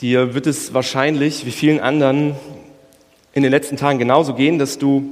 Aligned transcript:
Dir 0.00 0.34
wird 0.34 0.48
es 0.48 0.74
wahrscheinlich, 0.74 1.46
wie 1.46 1.52
vielen 1.52 1.78
anderen, 1.78 2.34
in 3.32 3.44
den 3.44 3.52
letzten 3.52 3.76
Tagen 3.76 4.00
genauso 4.00 4.34
gehen, 4.34 4.58
dass 4.58 4.78
du 4.78 5.10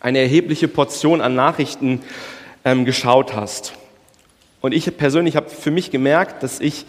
eine 0.00 0.18
erhebliche 0.18 0.66
Portion 0.66 1.20
an 1.20 1.34
Nachrichten 1.34 2.00
ähm, 2.64 2.86
geschaut 2.86 3.34
hast. 3.34 3.74
Und 4.62 4.72
ich 4.72 4.96
persönlich 4.96 5.36
habe 5.36 5.50
für 5.50 5.70
mich 5.70 5.90
gemerkt, 5.90 6.42
dass 6.42 6.58
ich 6.58 6.86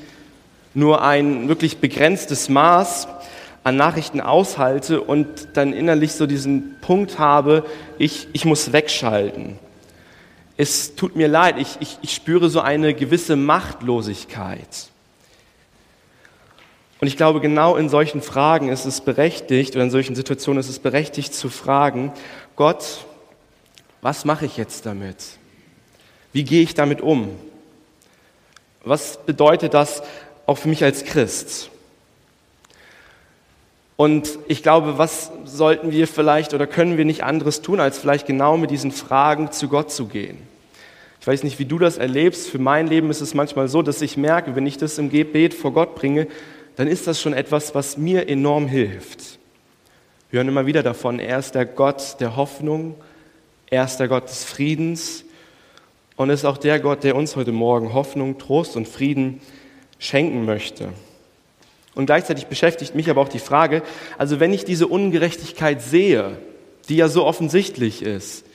nur 0.74 1.04
ein 1.04 1.50
wirklich 1.50 1.80
begrenztes 1.80 2.48
Maß 2.48 3.10
an 3.66 3.76
Nachrichten 3.76 4.22
aushalte 4.22 5.02
und 5.02 5.28
dann 5.54 5.74
innerlich 5.74 6.14
so 6.14 6.26
diesen 6.26 6.78
Punkt 6.80 7.20
habe, 7.20 7.66
ich, 7.98 8.30
ich 8.32 8.46
muss 8.46 8.72
wegschalten. 8.72 9.60
Es 10.56 10.96
tut 10.96 11.18
mir 11.18 11.28
leid, 11.28 11.56
ich, 11.60 11.76
ich, 11.82 11.98
ich 12.02 12.16
spüre 12.16 12.50
so 12.50 12.62
eine 12.62 12.94
gewisse 12.94 13.36
Machtlosigkeit. 13.36 14.90
Und 17.00 17.08
ich 17.08 17.18
glaube, 17.18 17.42
genau 17.42 17.76
in 17.76 17.90
solchen 17.90 18.22
Fragen 18.22 18.70
ist 18.70 18.86
es 18.86 19.02
berechtigt, 19.02 19.76
oder 19.76 19.84
in 19.84 19.92
solchen 19.92 20.16
Situationen 20.16 20.60
ist 20.60 20.70
es 20.70 20.80
berechtigt 20.80 21.34
zu 21.34 21.50
fragen, 21.50 22.12
Gott, 22.56 23.06
was 24.02 24.26
mache 24.26 24.46
ich 24.46 24.58
jetzt 24.58 24.86
damit? 24.86 25.18
Wie 26.34 26.44
gehe 26.44 26.64
ich 26.64 26.74
damit 26.74 27.02
um? 27.02 27.30
Was 28.84 29.18
bedeutet 29.26 29.74
das 29.74 30.02
auch 30.46 30.58
für 30.58 30.70
mich 30.70 30.84
als 30.84 31.04
Christ? 31.04 31.70
Und 33.96 34.38
ich 34.48 34.62
glaube, 34.62 35.00
was 35.00 35.32
sollten 35.46 35.92
wir 35.92 36.08
vielleicht 36.08 36.54
oder 36.54 36.68
können 36.68 36.98
wir 36.98 37.06
nicht 37.06 37.24
anderes 37.24 37.62
tun, 37.62 37.80
als 37.80 37.98
vielleicht 37.98 38.28
genau 38.28 38.56
mit 38.56 38.70
diesen 38.70 38.92
Fragen 38.92 39.52
zu 39.52 39.68
Gott 39.68 39.92
zu 39.92 40.06
gehen? 40.06 40.38
Ich 41.20 41.26
weiß 41.26 41.44
nicht, 41.44 41.60
wie 41.60 41.66
du 41.66 41.80
das 41.80 41.98
erlebst. 41.98 42.48
Für 42.48 42.60
mein 42.60 42.88
Leben 42.88 43.10
ist 43.10 43.22
es 43.22 43.34
manchmal 43.34 43.68
so, 43.68 43.82
dass 43.82 44.02
ich 44.02 44.16
merke, 44.16 44.56
wenn 44.56 44.68
ich 44.68 44.78
das 44.78 45.00
im 45.00 45.10
Gebet 45.10 45.54
vor 45.54 45.74
Gott 45.74 45.96
bringe, 45.96 46.28
dann 46.78 46.88
ist 46.88 47.08
das 47.08 47.20
schon 47.20 47.34
etwas, 47.34 47.76
was 47.76 47.98
mir 47.98 48.30
enorm 48.30 48.68
hilft. 48.68 49.40
Wir 50.30 50.38
hören 50.38 50.48
immer 50.48 50.68
wieder 50.68 50.84
davon, 50.84 51.20
er 51.20 51.40
ist 51.40 51.56
der 51.56 51.66
Gott 51.66 52.18
der 52.20 52.36
Hoffnung, 52.36 52.96
er 53.70 53.84
ist 53.84 53.98
der 53.98 54.08
Gott 54.08 54.30
des 54.30 54.44
Friedens 54.44 55.26
und 56.16 56.30
ist 56.30 56.46
auch 56.46 56.58
der 56.58 56.80
Gott, 56.80 57.04
der 57.04 57.16
uns 57.16 57.36
heute 57.36 57.52
Morgen 57.52 57.94
Hoffnung, 57.94 58.38
Trost 58.38 58.76
und 58.76 58.88
Frieden 58.88 59.42
schenken 59.98 60.46
möchte. 60.46 60.90
Und 61.96 62.06
gleichzeitig 62.06 62.46
beschäftigt 62.46 62.94
mich 62.94 63.10
aber 63.10 63.22
auch 63.22 63.30
die 63.30 63.40
Frage, 63.40 63.82
also 64.20 64.40
wenn 64.40 64.54
ich 64.54 64.64
diese 64.64 64.86
Ungerechtigkeit 64.86 65.82
sehe, 65.82 66.38
die 66.90 66.98
ja 66.98 67.10
so 67.10 67.26
offensichtlich 67.26 68.04
ist, 68.04 68.46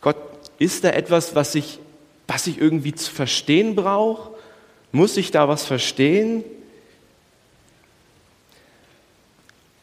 Gott, 0.00 0.16
ist 0.58 0.84
da 0.84 0.90
etwas, 0.90 1.34
was 1.34 1.54
ich, 1.54 1.80
was 2.26 2.46
ich 2.46 2.58
irgendwie 2.58 2.94
zu 2.94 3.12
verstehen 3.12 3.74
brauche? 3.74 4.30
Muss 4.90 5.18
ich 5.18 5.30
da 5.30 5.48
was 5.48 5.66
verstehen? 5.66 6.44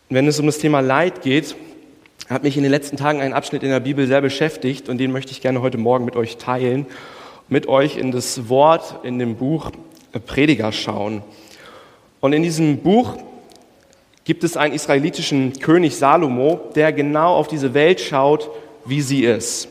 Wenn 0.10 0.26
es 0.26 0.40
um 0.40 0.46
das 0.46 0.58
Thema 0.58 0.80
Leid 0.80 1.22
geht, 1.22 1.58
hat 2.30 2.44
mich 2.44 2.56
in 2.56 2.64
den 2.64 2.72
letzten 2.72 2.96
Tagen 2.96 3.20
ein 3.20 3.34
Abschnitt 3.34 3.62
in 3.62 3.70
der 3.70 3.82
Bibel 3.82 4.08
sehr 4.08 4.22
beschäftigt 4.22 4.88
und 4.88 5.00
den 5.00 5.12
möchte 5.12 5.34
ich 5.34 5.42
gerne 5.42 5.62
heute 5.62 5.78
Morgen 5.78 6.06
mit 6.06 6.16
euch 6.16 6.38
teilen, 6.38 6.86
mit 7.50 7.68
euch 7.68 7.98
in 7.98 8.14
das 8.14 8.48
Wort 8.48 9.04
in 9.04 9.20
dem 9.20 9.36
Buch 9.36 9.70
Prediger 10.26 10.72
schauen. 10.72 11.24
Und 12.22 12.32
in 12.32 12.42
diesem 12.42 12.78
Buch 12.78 13.18
gibt 14.24 14.46
es 14.46 14.56
einen 14.56 14.74
israelitischen 14.74 15.60
König 15.60 15.98
Salomo, 15.98 16.72
der 16.74 16.94
genau 16.94 17.36
auf 17.36 17.50
diese 17.50 17.74
Welt 17.74 18.00
schaut, 18.00 18.50
wie 18.86 19.02
sie 19.02 19.26
ist. 19.26 19.68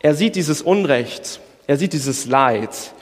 Er 0.00 0.14
sieht 0.14 0.36
dieses 0.36 0.60
Unrecht, 0.60 1.40
er 1.66 1.78
sieht 1.78 1.94
dieses 1.94 2.26
Leid 2.26 2.92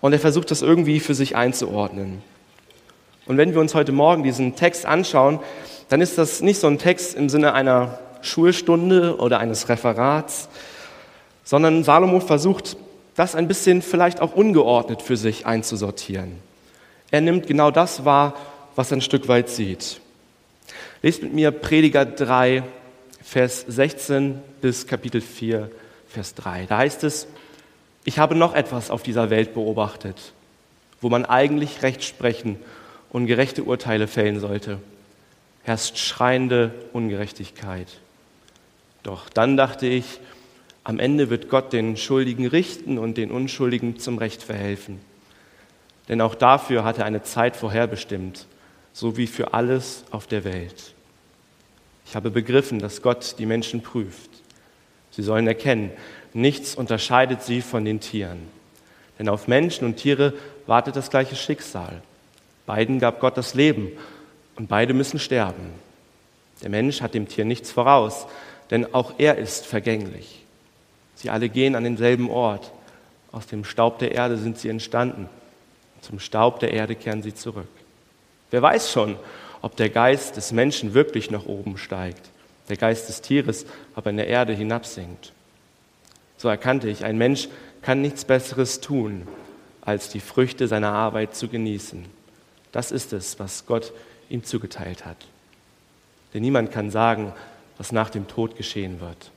und 0.00 0.14
er 0.14 0.18
versucht 0.18 0.50
das 0.50 0.62
irgendwie 0.62 0.98
für 0.98 1.14
sich 1.14 1.36
einzuordnen. 1.36 2.22
Und 3.28 3.36
wenn 3.36 3.52
wir 3.52 3.60
uns 3.60 3.74
heute 3.74 3.92
Morgen 3.92 4.22
diesen 4.22 4.56
Text 4.56 4.86
anschauen, 4.86 5.38
dann 5.90 6.00
ist 6.00 6.16
das 6.16 6.40
nicht 6.40 6.58
so 6.58 6.66
ein 6.66 6.78
Text 6.78 7.14
im 7.14 7.28
Sinne 7.28 7.52
einer 7.52 7.98
Schulstunde 8.22 9.18
oder 9.18 9.38
eines 9.38 9.68
Referats, 9.68 10.48
sondern 11.44 11.84
Salomo 11.84 12.20
versucht, 12.20 12.78
das 13.16 13.34
ein 13.34 13.46
bisschen 13.46 13.82
vielleicht 13.82 14.22
auch 14.22 14.34
ungeordnet 14.34 15.02
für 15.02 15.18
sich 15.18 15.44
einzusortieren. 15.44 16.38
Er 17.10 17.20
nimmt 17.20 17.46
genau 17.46 17.70
das 17.70 18.06
wahr, 18.06 18.34
was 18.76 18.90
er 18.90 18.96
ein 18.96 19.02
Stück 19.02 19.28
weit 19.28 19.50
sieht. 19.50 20.00
Lest 21.02 21.22
mit 21.22 21.34
mir 21.34 21.50
Prediger 21.50 22.06
3, 22.06 22.62
Vers 23.22 23.62
16 23.68 24.40
bis 24.62 24.86
Kapitel 24.86 25.20
4, 25.20 25.70
Vers 26.08 26.34
3. 26.34 26.64
Da 26.66 26.78
heißt 26.78 27.04
es, 27.04 27.28
ich 28.04 28.18
habe 28.18 28.34
noch 28.34 28.54
etwas 28.54 28.90
auf 28.90 29.02
dieser 29.02 29.28
Welt 29.28 29.52
beobachtet, 29.52 30.32
wo 31.02 31.10
man 31.10 31.26
eigentlich 31.26 31.82
Recht 31.82 32.04
sprechen 32.04 32.56
und 33.10 33.26
gerechte 33.26 33.64
Urteile 33.64 34.06
fällen 34.06 34.40
sollte. 34.40 34.78
Herrscht 35.62 35.98
schreiende 35.98 36.72
Ungerechtigkeit. 36.92 37.88
Doch 39.02 39.28
dann 39.28 39.56
dachte 39.56 39.86
ich, 39.86 40.20
am 40.84 40.98
Ende 40.98 41.28
wird 41.30 41.48
Gott 41.48 41.72
den 41.72 41.96
Schuldigen 41.96 42.46
richten 42.46 42.98
und 42.98 43.18
den 43.18 43.30
Unschuldigen 43.30 43.98
zum 43.98 44.18
Recht 44.18 44.42
verhelfen. 44.42 45.00
Denn 46.08 46.20
auch 46.20 46.34
dafür 46.34 46.84
hat 46.84 46.98
er 46.98 47.04
eine 47.04 47.22
Zeit 47.22 47.56
vorherbestimmt, 47.56 48.46
so 48.92 49.16
wie 49.16 49.26
für 49.26 49.52
alles 49.52 50.04
auf 50.10 50.26
der 50.26 50.44
Welt. 50.44 50.94
Ich 52.06 52.16
habe 52.16 52.30
begriffen, 52.30 52.78
dass 52.78 53.02
Gott 53.02 53.34
die 53.38 53.44
Menschen 53.44 53.82
prüft. 53.82 54.30
Sie 55.10 55.22
sollen 55.22 55.46
erkennen, 55.46 55.90
nichts 56.32 56.74
unterscheidet 56.74 57.42
sie 57.42 57.60
von 57.60 57.84
den 57.84 58.00
Tieren. 58.00 58.48
Denn 59.18 59.28
auf 59.28 59.48
Menschen 59.48 59.84
und 59.84 59.96
Tiere 59.96 60.32
wartet 60.66 60.96
das 60.96 61.10
gleiche 61.10 61.36
Schicksal. 61.36 62.00
Beiden 62.68 62.98
gab 62.98 63.18
Gott 63.18 63.38
das 63.38 63.54
Leben 63.54 63.90
und 64.56 64.68
beide 64.68 64.92
müssen 64.92 65.18
sterben. 65.18 65.72
Der 66.62 66.68
Mensch 66.68 67.00
hat 67.00 67.14
dem 67.14 67.26
Tier 67.26 67.46
nichts 67.46 67.72
voraus, 67.72 68.26
denn 68.70 68.92
auch 68.92 69.14
er 69.16 69.38
ist 69.38 69.64
vergänglich. 69.64 70.44
Sie 71.14 71.30
alle 71.30 71.48
gehen 71.48 71.74
an 71.74 71.84
denselben 71.84 72.28
Ort. 72.28 72.70
Aus 73.32 73.46
dem 73.46 73.64
Staub 73.64 73.98
der 74.00 74.12
Erde 74.12 74.36
sind 74.36 74.58
sie 74.58 74.68
entstanden. 74.68 75.30
Zum 76.02 76.20
Staub 76.20 76.60
der 76.60 76.74
Erde 76.74 76.94
kehren 76.94 77.22
sie 77.22 77.34
zurück. 77.34 77.68
Wer 78.50 78.60
weiß 78.60 78.92
schon, 78.92 79.16
ob 79.62 79.74
der 79.76 79.88
Geist 79.88 80.36
des 80.36 80.52
Menschen 80.52 80.92
wirklich 80.92 81.30
nach 81.30 81.46
oben 81.46 81.78
steigt, 81.78 82.28
der 82.68 82.76
Geist 82.76 83.08
des 83.08 83.22
Tieres 83.22 83.64
aber 83.94 84.10
in 84.10 84.18
der 84.18 84.28
Erde 84.28 84.52
hinabsinkt. 84.52 85.32
So 86.36 86.48
erkannte 86.48 86.90
ich, 86.90 87.02
ein 87.02 87.16
Mensch 87.16 87.48
kann 87.80 88.02
nichts 88.02 88.26
Besseres 88.26 88.82
tun, 88.82 89.26
als 89.80 90.10
die 90.10 90.20
Früchte 90.20 90.68
seiner 90.68 90.92
Arbeit 90.92 91.34
zu 91.34 91.48
genießen. 91.48 92.17
Das 92.72 92.92
ist 92.92 93.12
es, 93.12 93.38
was 93.38 93.66
Gott 93.66 93.92
ihm 94.28 94.44
zugeteilt 94.44 95.04
hat. 95.04 95.26
Denn 96.34 96.42
niemand 96.42 96.70
kann 96.70 96.90
sagen, 96.90 97.32
was 97.78 97.92
nach 97.92 98.10
dem 98.10 98.28
Tod 98.28 98.56
geschehen 98.56 99.00
wird. 99.00 99.30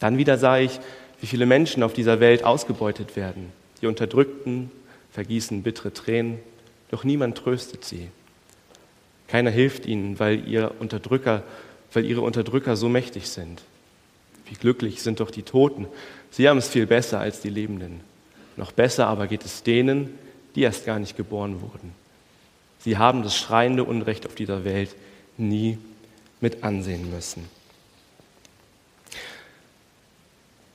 Dann 0.00 0.18
wieder 0.18 0.38
sah 0.38 0.58
ich, 0.58 0.80
wie 1.20 1.26
viele 1.26 1.46
Menschen 1.46 1.82
auf 1.82 1.92
dieser 1.92 2.18
Welt 2.18 2.44
ausgebeutet 2.44 3.14
werden, 3.14 3.52
die 3.80 3.86
Unterdrückten, 3.86 4.70
vergießen 5.12 5.62
bittere 5.62 5.92
Tränen, 5.92 6.40
doch 6.90 7.04
niemand 7.04 7.38
tröstet 7.38 7.84
sie. 7.84 8.08
Keiner 9.28 9.50
hilft 9.50 9.86
ihnen, 9.86 10.18
weil, 10.18 10.46
ihr 10.48 10.72
Unterdrücker, 10.80 11.42
weil 11.92 12.04
ihre 12.04 12.22
Unterdrücker 12.22 12.76
so 12.76 12.88
mächtig 12.88 13.28
sind. 13.28 13.62
Wie 14.46 14.54
glücklich 14.54 15.02
sind 15.02 15.20
doch 15.20 15.30
die 15.30 15.42
Toten. 15.42 15.86
Sie 16.30 16.48
haben 16.48 16.58
es 16.58 16.68
viel 16.68 16.86
besser 16.86 17.20
als 17.20 17.40
die 17.40 17.48
Lebenden. 17.48 18.00
Noch 18.56 18.72
besser 18.72 19.06
aber 19.06 19.26
geht 19.28 19.44
es 19.44 19.62
denen, 19.62 20.10
die 20.54 20.62
erst 20.62 20.84
gar 20.84 20.98
nicht 20.98 21.16
geboren 21.16 21.62
wurden. 21.62 22.01
Sie 22.84 22.98
haben 22.98 23.22
das 23.22 23.36
schreiende 23.36 23.84
Unrecht 23.84 24.26
auf 24.26 24.34
dieser 24.34 24.64
Welt 24.64 24.94
nie 25.36 25.78
mit 26.40 26.64
ansehen 26.64 27.12
müssen. 27.14 27.48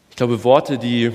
Ich 0.10 0.16
glaube, 0.16 0.44
Worte, 0.44 0.78
die 0.78 1.12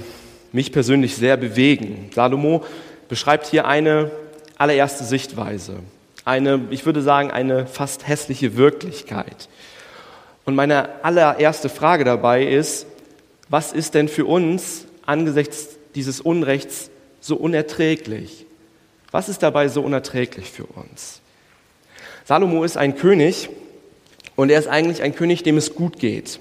mich 0.52 0.70
persönlich 0.70 1.16
sehr 1.16 1.36
bewegen. 1.36 2.10
Salomo 2.14 2.64
beschreibt 3.08 3.46
hier 3.46 3.66
eine 3.66 4.10
allererste 4.58 5.04
Sichtweise, 5.04 5.80
eine, 6.24 6.60
ich 6.70 6.86
würde 6.86 7.02
sagen, 7.02 7.30
eine 7.30 7.66
fast 7.66 8.06
hässliche 8.06 8.56
Wirklichkeit. 8.56 9.48
Und 10.44 10.54
meine 10.54 11.04
allererste 11.04 11.68
Frage 11.68 12.04
dabei 12.04 12.44
ist, 12.44 12.86
was 13.48 13.72
ist 13.72 13.94
denn 13.94 14.08
für 14.08 14.26
uns 14.26 14.86
angesichts 15.04 15.70
dieses 15.94 16.20
Unrechts 16.20 16.90
so 17.20 17.36
unerträglich? 17.36 18.46
Was 19.12 19.28
ist 19.28 19.42
dabei 19.42 19.68
so 19.68 19.82
unerträglich 19.82 20.50
für 20.50 20.64
uns? 20.64 21.20
Salomo 22.24 22.64
ist 22.64 22.78
ein 22.78 22.96
König 22.96 23.50
und 24.36 24.50
er 24.50 24.58
ist 24.58 24.68
eigentlich 24.68 25.02
ein 25.02 25.14
König, 25.14 25.42
dem 25.42 25.58
es 25.58 25.74
gut 25.74 25.98
geht. 25.98 26.40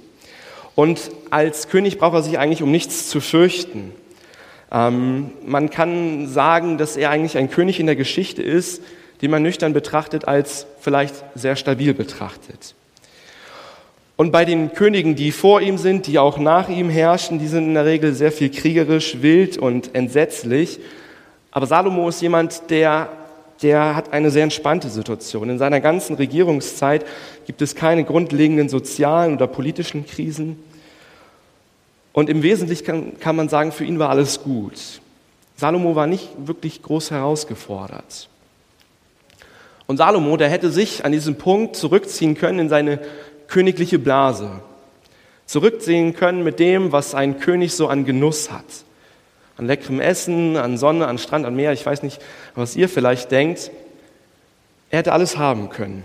Und 0.73 1.12
als 1.29 1.68
König 1.68 2.00
braucht 2.00 2.15
er 2.15 2.23
sich 2.23 2.39
eigentlich 2.39 2.63
um 2.63 2.71
nichts 2.71 3.09
zu 3.09 3.19
fürchten. 3.19 3.91
Ähm, 4.71 5.31
man 5.45 5.69
kann 5.69 6.27
sagen, 6.27 6.77
dass 6.77 6.95
er 6.95 7.09
eigentlich 7.09 7.38
ein 7.38 7.50
König 7.50 7.79
in 7.79 7.88
der 7.88 7.97
Geschichte 7.97 8.41
ist, 8.41 8.81
den 9.21 9.31
man 9.31 9.44
nüchtern 9.44 9.73
betrachtet 9.73 10.25
als 10.25 10.65
vielleicht 10.79 11.15
sehr 11.35 11.57
stabil 11.57 11.94
betrachtet. 11.94 12.73
Und 14.15 14.31
bei 14.31 14.45
den 14.45 14.71
Königen, 14.71 15.15
die 15.15 15.33
vor 15.33 15.62
ihm 15.62 15.77
sind, 15.77 16.07
die 16.07 16.19
auch 16.19 16.38
nach 16.38 16.69
ihm 16.69 16.89
herrschen, 16.89 17.38
die 17.38 17.47
sind 17.47 17.65
in 17.65 17.73
der 17.73 17.85
Regel 17.85 18.13
sehr 18.13 18.31
viel 18.31 18.50
kriegerisch, 18.50 19.21
wild 19.21 19.57
und 19.57 19.94
entsetzlich. 19.94 20.79
Aber 21.51 21.68
Salomo 21.68 22.09
ist 22.09 22.21
jemand, 22.21 22.69
der 22.69 23.09
der 23.62 23.95
hat 23.95 24.12
eine 24.12 24.31
sehr 24.31 24.44
entspannte 24.44 24.89
Situation. 24.89 25.50
In 25.50 25.59
seiner 25.59 25.81
ganzen 25.81 26.15
Regierungszeit 26.15 27.06
gibt 27.45 27.62
es 27.62 27.75
keine 27.75 28.03
grundlegenden 28.03 28.69
sozialen 28.69 29.36
oder 29.36 29.48
politischen 29.48 30.06
Krisen. 30.06 30.62
Und 32.13 32.30
im 32.30 32.44
Wesentlichen 32.44 32.86
kann, 32.86 33.19
kann 33.19 33.36
man 33.36 33.50
sagen, 33.50 33.71
für 33.71 33.86
ihn 33.86 34.00
war 34.00 34.09
alles 34.09 34.42
gut. 34.42 35.01
Salomo 35.56 35.95
war 35.95 36.07
nicht 36.07 36.30
wirklich 36.38 36.81
groß 36.81 37.12
herausgefordert. 37.12 38.30
Und 39.86 39.97
Salomo, 39.97 40.38
der 40.38 40.50
hätte 40.50 40.71
sich 40.71 41.06
an 41.06 41.12
diesem 41.12 41.36
Punkt 41.36 41.75
zurückziehen 41.75 42.36
können 42.36 42.59
in 42.59 42.69
seine 42.69 43.00
königliche 43.47 44.00
Blase. 44.00 44.62
Zurückziehen 45.45 46.15
können 46.15 46.44
mit 46.44 46.59
dem, 46.59 46.92
was 46.92 47.13
ein 47.13 47.39
König 47.39 47.75
so 47.75 47.88
an 47.89 48.06
Genuss 48.06 48.51
hat. 48.51 48.65
An 49.62 49.68
leckerem 49.68 50.02
Essen, 50.02 50.58
an 50.58 50.80
Sonne, 50.80 51.06
an 51.06 51.19
Strand, 51.19 51.46
an 51.46 51.56
Meer. 51.56 51.72
Ich 51.72 51.86
weiß 51.86 52.02
nicht, 52.02 52.19
was 52.56 52.75
ihr 52.75 52.90
vielleicht 52.90 53.30
denkt. 53.30 53.69
Er 54.90 55.00
hätte 55.00 55.13
alles 55.13 55.38
haben 55.38 55.69
können. 55.69 56.04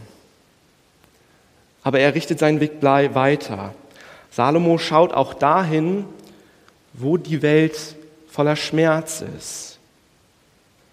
Aber 1.83 1.99
er 1.99 2.15
richtet 2.15 2.39
seinen 2.39 2.61
Weg 2.61 2.83
weiter. 2.83 3.75
Salomo 4.31 4.77
schaut 4.77 5.15
auch 5.15 5.33
dahin, 5.33 6.05
wo 6.93 7.17
die 7.17 7.41
Welt 7.41 7.97
voller 8.29 8.57
Schmerz 8.57 9.25
ist. 9.39 9.79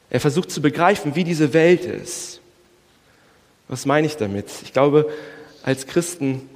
Er 0.09 0.21
versucht 0.21 0.50
zu 0.50 0.62
begreifen, 0.62 1.16
wie 1.16 1.25
diese 1.25 1.54
Welt 1.54 1.83
ist. 1.83 2.39
Was 3.68 3.86
meine 3.86 4.07
ich 4.07 4.16
damit? 4.16 4.48
Ich 4.63 4.71
glaube, 4.71 5.12
als 5.63 5.86
Christen 5.86 6.50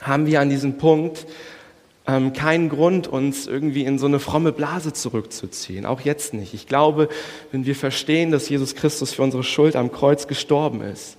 haben 0.00 0.24
wir 0.24 0.40
an 0.40 0.48
diesem 0.48 0.78
Punkt 0.78 1.26
ähm, 2.06 2.32
keinen 2.32 2.68
Grund, 2.68 3.06
uns 3.06 3.46
irgendwie 3.46 3.84
in 3.84 3.98
so 3.98 4.06
eine 4.06 4.18
fromme 4.18 4.52
Blase 4.52 4.92
zurückzuziehen. 4.92 5.86
Auch 5.86 6.00
jetzt 6.00 6.34
nicht. 6.34 6.52
Ich 6.54 6.66
glaube, 6.66 7.08
wenn 7.52 7.64
wir 7.64 7.76
verstehen, 7.76 8.30
dass 8.30 8.48
Jesus 8.48 8.74
Christus 8.74 9.12
für 9.12 9.22
unsere 9.22 9.44
Schuld 9.44 9.76
am 9.76 9.92
Kreuz 9.92 10.26
gestorben 10.26 10.80
ist, 10.80 11.16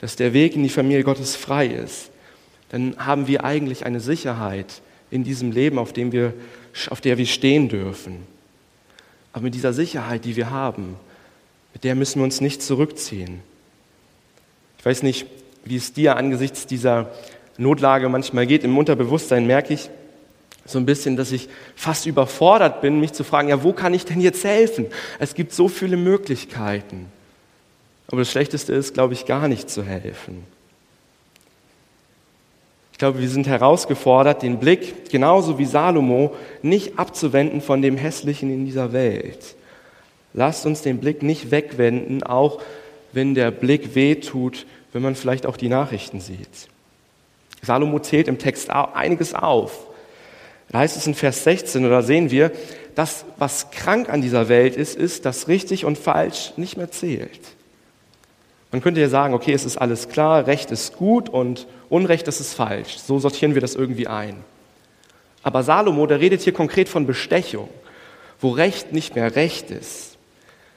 dass 0.00 0.16
der 0.16 0.32
Weg 0.32 0.54
in 0.54 0.62
die 0.62 0.68
Familie 0.68 1.02
Gottes 1.02 1.34
frei 1.34 1.66
ist, 1.66 2.10
dann 2.70 2.96
haben 2.98 3.26
wir 3.26 3.44
eigentlich 3.44 3.86
eine 3.86 4.00
Sicherheit 4.00 4.82
in 5.10 5.24
diesem 5.24 5.52
Leben, 5.52 5.78
auf, 5.78 5.92
dem 5.92 6.12
wir, 6.12 6.32
auf 6.90 7.00
der 7.00 7.18
wir 7.18 7.26
stehen 7.26 7.68
dürfen. 7.68 8.18
Aber 9.32 9.44
mit 9.44 9.54
dieser 9.54 9.72
Sicherheit, 9.72 10.24
die 10.24 10.36
wir 10.36 10.50
haben, 10.50 10.96
mit 11.72 11.82
der 11.84 11.96
müssen 11.96 12.20
wir 12.20 12.24
uns 12.24 12.40
nicht 12.40 12.62
zurückziehen. 12.62 13.40
Ich 14.78 14.86
weiß 14.86 15.02
nicht, 15.02 15.26
wie 15.64 15.76
es 15.76 15.92
dir 15.92 16.16
angesichts 16.16 16.66
dieser 16.66 17.10
Notlage 17.56 18.08
manchmal 18.08 18.46
geht. 18.46 18.64
Im 18.64 18.76
Unterbewusstsein 18.78 19.46
merke 19.46 19.74
ich 19.74 19.90
so 20.66 20.78
ein 20.78 20.86
bisschen, 20.86 21.16
dass 21.16 21.32
ich 21.32 21.48
fast 21.76 22.06
überfordert 22.06 22.80
bin, 22.80 23.00
mich 23.00 23.12
zu 23.12 23.24
fragen, 23.24 23.48
ja, 23.48 23.62
wo 23.62 23.72
kann 23.72 23.94
ich 23.94 24.04
denn 24.04 24.20
jetzt 24.20 24.44
helfen? 24.44 24.86
Es 25.18 25.34
gibt 25.34 25.52
so 25.52 25.68
viele 25.68 25.96
Möglichkeiten. 25.96 27.06
Aber 28.08 28.20
das 28.20 28.30
Schlechteste 28.30 28.72
ist, 28.72 28.94
glaube 28.94 29.14
ich, 29.14 29.26
gar 29.26 29.48
nicht 29.48 29.68
zu 29.68 29.82
helfen. 29.82 30.44
Ich 32.92 32.98
glaube, 32.98 33.20
wir 33.20 33.28
sind 33.28 33.46
herausgefordert, 33.46 34.42
den 34.42 34.58
Blick, 34.58 35.10
genauso 35.10 35.58
wie 35.58 35.64
Salomo, 35.64 36.34
nicht 36.62 36.98
abzuwenden 36.98 37.60
von 37.60 37.82
dem 37.82 37.96
Hässlichen 37.96 38.50
in 38.50 38.64
dieser 38.64 38.92
Welt. 38.92 39.56
Lasst 40.32 40.64
uns 40.64 40.82
den 40.82 40.98
Blick 40.98 41.22
nicht 41.22 41.50
wegwenden, 41.50 42.22
auch 42.22 42.60
wenn 43.12 43.34
der 43.34 43.50
Blick 43.50 43.94
wehtut, 43.94 44.64
wenn 44.92 45.02
man 45.02 45.16
vielleicht 45.16 45.46
auch 45.46 45.56
die 45.56 45.68
Nachrichten 45.68 46.20
sieht. 46.20 46.68
Salomo 47.62 47.98
zählt 47.98 48.28
im 48.28 48.38
Text 48.38 48.70
einiges 48.70 49.34
auf. 49.34 49.86
Da 50.74 50.80
heißt 50.80 50.96
es 50.96 51.06
in 51.06 51.14
Vers 51.14 51.44
16, 51.44 51.86
oder 51.86 52.02
sehen 52.02 52.32
wir, 52.32 52.50
das, 52.96 53.24
was 53.38 53.70
krank 53.70 54.08
an 54.08 54.22
dieser 54.22 54.48
Welt 54.48 54.74
ist, 54.74 54.96
ist, 54.96 55.24
dass 55.24 55.46
richtig 55.46 55.84
und 55.84 55.96
falsch 55.96 56.52
nicht 56.56 56.76
mehr 56.76 56.90
zählt. 56.90 57.38
Man 58.72 58.80
könnte 58.80 59.00
ja 59.00 59.08
sagen, 59.08 59.34
okay, 59.34 59.52
es 59.52 59.64
ist 59.64 59.76
alles 59.76 60.08
klar, 60.08 60.48
Recht 60.48 60.72
ist 60.72 60.96
gut 60.96 61.28
und 61.28 61.68
Unrecht, 61.90 62.26
das 62.26 62.40
ist 62.40 62.54
falsch. 62.54 62.96
So 62.98 63.20
sortieren 63.20 63.54
wir 63.54 63.60
das 63.60 63.76
irgendwie 63.76 64.08
ein. 64.08 64.34
Aber 65.44 65.62
Salomo, 65.62 66.08
der 66.08 66.18
redet 66.18 66.40
hier 66.40 66.52
konkret 66.52 66.88
von 66.88 67.06
Bestechung, 67.06 67.68
wo 68.40 68.50
Recht 68.50 68.92
nicht 68.92 69.14
mehr 69.14 69.36
Recht 69.36 69.70
ist. 69.70 70.16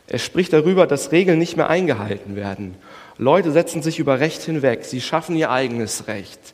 Er 0.06 0.20
spricht 0.20 0.54
darüber, 0.54 0.86
dass 0.86 1.12
Regeln 1.12 1.40
nicht 1.40 1.58
mehr 1.58 1.72
eingehalten 1.72 2.36
werden. 2.36 2.76
Leute 3.18 3.52
setzen 3.52 3.82
sich 3.82 3.98
über 3.98 4.20
Recht 4.20 4.44
hinweg, 4.44 4.86
sie 4.86 5.02
schaffen 5.02 5.36
ihr 5.36 5.50
eigenes 5.50 6.08
Recht. 6.08 6.54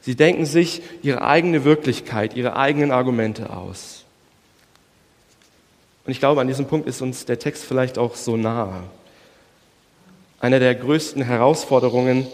Sie 0.00 0.14
denken 0.14 0.46
sich 0.46 0.82
ihre 1.02 1.22
eigene 1.22 1.64
Wirklichkeit, 1.64 2.34
ihre 2.34 2.56
eigenen 2.56 2.92
Argumente 2.92 3.50
aus. 3.50 4.04
Und 6.04 6.12
ich 6.12 6.20
glaube, 6.20 6.40
an 6.40 6.46
diesem 6.46 6.66
Punkt 6.66 6.88
ist 6.88 7.02
uns 7.02 7.26
der 7.26 7.38
Text 7.38 7.64
vielleicht 7.64 7.98
auch 7.98 8.14
so 8.14 8.36
nahe. 8.36 8.82
Eine 10.40 10.60
der 10.60 10.74
größten 10.74 11.22
Herausforderungen 11.22 12.26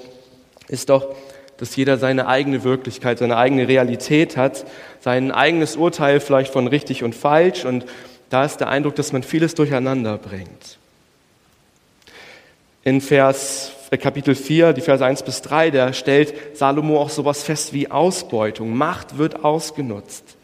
ist 0.69 0.91
doch, 0.91 1.15
dass 1.57 1.75
jeder 1.77 1.99
seine 1.99 2.27
eigene 2.27 2.65
Wirklichkeit, 2.65 3.19
seine 3.19 3.37
eigene 3.37 3.67
Realität 3.67 4.37
hat, 4.37 4.65
sein 5.01 5.31
eigenes 5.33 5.77
Urteil 5.77 6.21
vielleicht 6.21 6.53
von 6.53 6.67
richtig 6.67 7.03
und 7.03 7.15
falsch 7.15 7.65
und 7.65 7.87
da 8.31 8.45
ist 8.45 8.59
der 8.59 8.69
Eindruck, 8.69 8.97
dass 8.97 9.13
man 9.13 9.23
vieles 9.23 9.55
durcheinander 9.55 10.19
bringt. 10.19 10.79
In 12.83 13.01
Vers 13.01 13.73
Kapitel 13.99 14.35
4, 14.35 14.73
die 14.73 14.81
Verse 14.81 15.05
1 15.05 15.23
bis 15.23 15.43
3, 15.43 15.71
da 15.71 15.93
stellt 15.93 16.57
Salomo 16.57 17.01
auch 17.01 17.11
sowas 17.11 17.43
fest 17.43 17.73
wie 17.73 17.91
Ausbeutung. 17.91 18.77
Macht 18.77 19.19
wird 19.19 19.45
ausgenutzt. 19.45 20.37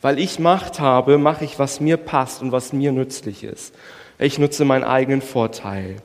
Weil 0.00 0.18
ich 0.18 0.38
Macht 0.38 0.80
habe, 0.80 1.18
mache 1.18 1.44
ich, 1.44 1.58
was 1.58 1.80
mir 1.80 1.96
passt 1.96 2.40
und 2.40 2.52
was 2.52 2.72
mir 2.72 2.92
nützlich 2.92 3.44
ist. 3.44 3.74
Ich 4.18 4.38
nutze 4.38 4.64
meinen 4.64 4.84
eigenen 4.84 5.22
Vorteil. 5.22 5.96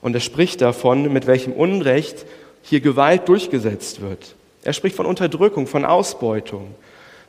Und 0.00 0.14
er 0.14 0.20
spricht 0.20 0.60
davon, 0.60 1.12
mit 1.12 1.26
welchem 1.26 1.52
Unrecht 1.52 2.26
hier 2.62 2.80
Gewalt 2.80 3.28
durchgesetzt 3.28 4.00
wird. 4.00 4.34
Er 4.64 4.72
spricht 4.72 4.96
von 4.96 5.06
Unterdrückung, 5.06 5.66
von 5.66 5.84
Ausbeutung. 5.84 6.74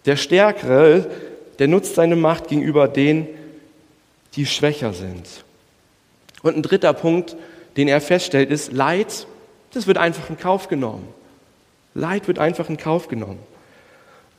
Der 0.06 0.16
Stärkere, 0.16 1.10
der 1.60 1.68
nutzt 1.68 1.96
seine 1.96 2.16
Macht 2.16 2.48
gegenüber 2.48 2.88
denen, 2.88 3.28
die 4.36 4.46
schwächer 4.46 4.94
sind. 4.94 5.28
Und 6.42 6.58
ein 6.58 6.64
dritter 6.64 6.94
Punkt, 6.94 7.36
den 7.78 7.88
er 7.88 8.02
feststellt, 8.02 8.52
ist, 8.52 8.72
Leid, 8.72 9.28
das 9.72 9.88
wird 9.88 9.98
einfach 9.98 10.30
in 10.30 10.38
Kauf 10.38 10.68
genommen. 10.68 11.08
Leid 11.94 12.28
wird 12.28 12.40
einfach 12.40 12.70
in 12.70 12.78
Kauf 12.78 13.08
genommen. 13.08 13.40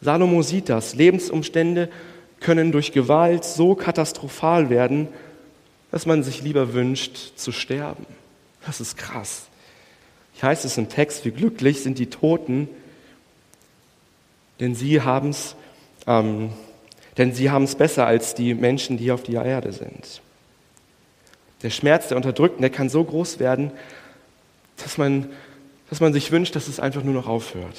Salomo 0.00 0.42
sieht 0.42 0.68
das. 0.68 0.94
Lebensumstände 0.94 1.88
können 2.40 2.72
durch 2.72 2.92
Gewalt 2.92 3.44
so 3.44 3.74
katastrophal 3.74 4.70
werden, 4.70 5.08
dass 5.90 6.06
man 6.06 6.22
sich 6.22 6.42
lieber 6.42 6.74
wünscht 6.74 7.36
zu 7.36 7.52
sterben. 7.52 8.06
Das 8.66 8.80
ist 8.80 8.96
krass. 8.96 9.46
Hier 10.34 10.48
heißt 10.48 10.64
es 10.64 10.78
im 10.78 10.88
Text, 10.88 11.24
wie 11.24 11.30
glücklich 11.30 11.82
sind 11.82 11.98
die 11.98 12.10
Toten, 12.10 12.68
denn 14.60 14.74
sie 14.74 15.00
haben 15.00 15.30
es 15.30 15.56
ähm, 16.06 16.50
denn 17.16 17.32
sie 17.32 17.50
haben 17.50 17.64
es 17.64 17.74
besser 17.74 18.06
als 18.06 18.34
die 18.34 18.54
Menschen, 18.54 18.96
die 18.96 19.12
auf 19.12 19.22
der 19.22 19.44
Erde 19.44 19.72
sind. 19.72 20.20
Der 21.64 21.70
Schmerz 21.70 22.08
der 22.08 22.18
Unterdrückten, 22.18 22.60
der 22.60 22.70
kann 22.70 22.90
so 22.90 23.02
groß 23.02 23.40
werden, 23.40 23.72
dass 24.82 24.98
man, 24.98 25.30
dass 25.88 25.98
man 25.98 26.12
sich 26.12 26.30
wünscht, 26.30 26.54
dass 26.54 26.68
es 26.68 26.78
einfach 26.78 27.02
nur 27.02 27.14
noch 27.14 27.26
aufhört. 27.26 27.76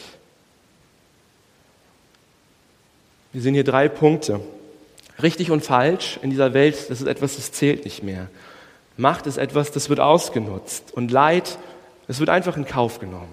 Wir 3.32 3.42
sehen 3.42 3.54
hier 3.54 3.64
drei 3.64 3.88
Punkte. 3.88 4.40
Richtig 5.22 5.52
und 5.52 5.64
falsch 5.64 6.20
in 6.24 6.32
dieser 6.32 6.54
Welt, 6.54 6.90
das 6.90 7.00
ist 7.00 7.08
etwas, 7.08 7.36
das 7.36 7.52
zählt 7.52 7.86
nicht 7.86 8.02
mehr. 8.02 8.28
Macht 8.98 9.28
ist 9.28 9.38
etwas, 9.38 9.72
das 9.72 9.88
wird 9.88 10.00
ausgenutzt. 10.00 10.92
Und 10.92 11.12
Leid, 11.12 11.60
das 12.08 12.20
wird 12.20 12.30
einfach 12.30 12.58
in 12.58 12.66
Kauf 12.66 13.00
genommen. 13.00 13.32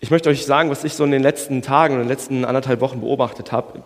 Ich 0.00 0.10
möchte 0.10 0.28
euch 0.28 0.44
sagen, 0.44 0.68
was 0.68 0.84
ich 0.84 0.92
so 0.92 1.04
in 1.04 1.12
den 1.12 1.22
letzten 1.22 1.62
Tagen 1.62 1.94
und 1.94 2.00
den 2.00 2.08
letzten 2.08 2.44
anderthalb 2.44 2.82
Wochen 2.82 3.00
beobachtet 3.00 3.52
habe. 3.52 3.82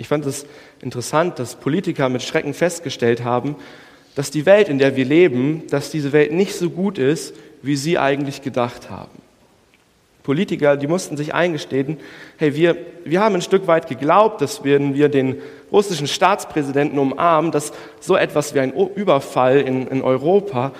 Ich 0.00 0.08
fand 0.08 0.24
es 0.24 0.46
interessant, 0.80 1.38
dass 1.38 1.56
Politiker 1.56 2.08
mit 2.08 2.22
Schrecken 2.22 2.54
festgestellt 2.54 3.22
haben, 3.22 3.54
dass 4.14 4.30
die 4.30 4.46
Welt, 4.46 4.70
in 4.70 4.78
der 4.78 4.96
wir 4.96 5.04
leben, 5.04 5.64
dass 5.68 5.90
diese 5.90 6.12
Welt 6.12 6.32
nicht 6.32 6.54
so 6.54 6.70
gut 6.70 6.96
ist, 6.96 7.34
wie 7.60 7.76
sie 7.76 7.98
eigentlich 7.98 8.40
gedacht 8.40 8.88
haben. 8.88 9.20
Politiker, 10.22 10.78
die 10.78 10.86
mussten 10.86 11.18
sich 11.18 11.34
eingestehen, 11.34 11.98
hey, 12.38 12.56
wir, 12.56 12.78
wir 13.04 13.20
haben 13.20 13.34
ein 13.34 13.42
Stück 13.42 13.66
weit 13.66 13.88
geglaubt, 13.88 14.40
dass 14.40 14.64
wenn 14.64 14.94
wir 14.94 15.10
den 15.10 15.36
russischen 15.70 16.06
Staatspräsidenten 16.06 16.98
umarmen, 16.98 17.52
dass 17.52 17.74
so 18.00 18.16
etwas 18.16 18.54
wie 18.54 18.60
ein 18.60 18.72
Überfall 18.72 19.60
in, 19.60 19.86
in 19.86 20.00
Europa, 20.00 20.72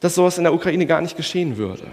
dass 0.00 0.16
sowas 0.16 0.36
in 0.36 0.42
der 0.42 0.52
Ukraine 0.52 0.86
gar 0.86 1.00
nicht 1.00 1.16
geschehen 1.16 1.58
würde. 1.58 1.86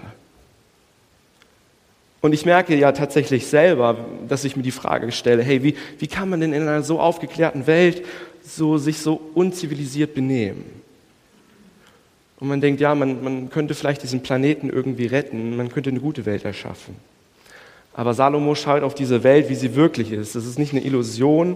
Und 2.25 2.33
ich 2.33 2.43
merke 2.43 2.75
ja 2.75 2.91
tatsächlich 2.91 3.45
selber, 3.45 3.97
dass 4.27 4.45
ich 4.45 4.55
mir 4.55 4.63
die 4.63 4.71
Frage 4.71 5.11
stelle, 5.11 5.43
hey, 5.43 5.61
wie, 5.61 5.75
wie 5.99 6.07
kann 6.07 6.27
man 6.27 6.41
denn 6.41 6.53
in 6.53 6.63
einer 6.63 6.81
so 6.81 6.99
aufgeklärten 6.99 7.67
Welt 7.67 8.03
so, 8.43 8.79
sich 8.79 8.97
so 8.97 9.21
unzivilisiert 9.35 10.15
benehmen? 10.15 10.65
Und 12.39 12.47
man 12.47 12.61
denkt, 12.61 12.81
ja, 12.81 12.95
man, 12.95 13.23
man 13.23 13.49
könnte 13.51 13.75
vielleicht 13.75 14.01
diesen 14.01 14.23
Planeten 14.23 14.71
irgendwie 14.71 15.05
retten, 15.05 15.55
man 15.55 15.69
könnte 15.69 15.91
eine 15.91 15.99
gute 15.99 16.25
Welt 16.25 16.45
erschaffen. 16.45 16.95
Aber 17.93 18.15
Salomo 18.15 18.55
schaut 18.55 18.81
auf 18.81 18.95
diese 18.95 19.23
Welt, 19.23 19.47
wie 19.49 19.55
sie 19.55 19.75
wirklich 19.75 20.11
ist. 20.11 20.33
Das 20.33 20.47
ist 20.47 20.57
nicht 20.57 20.71
eine 20.71 20.83
Illusion. 20.83 21.55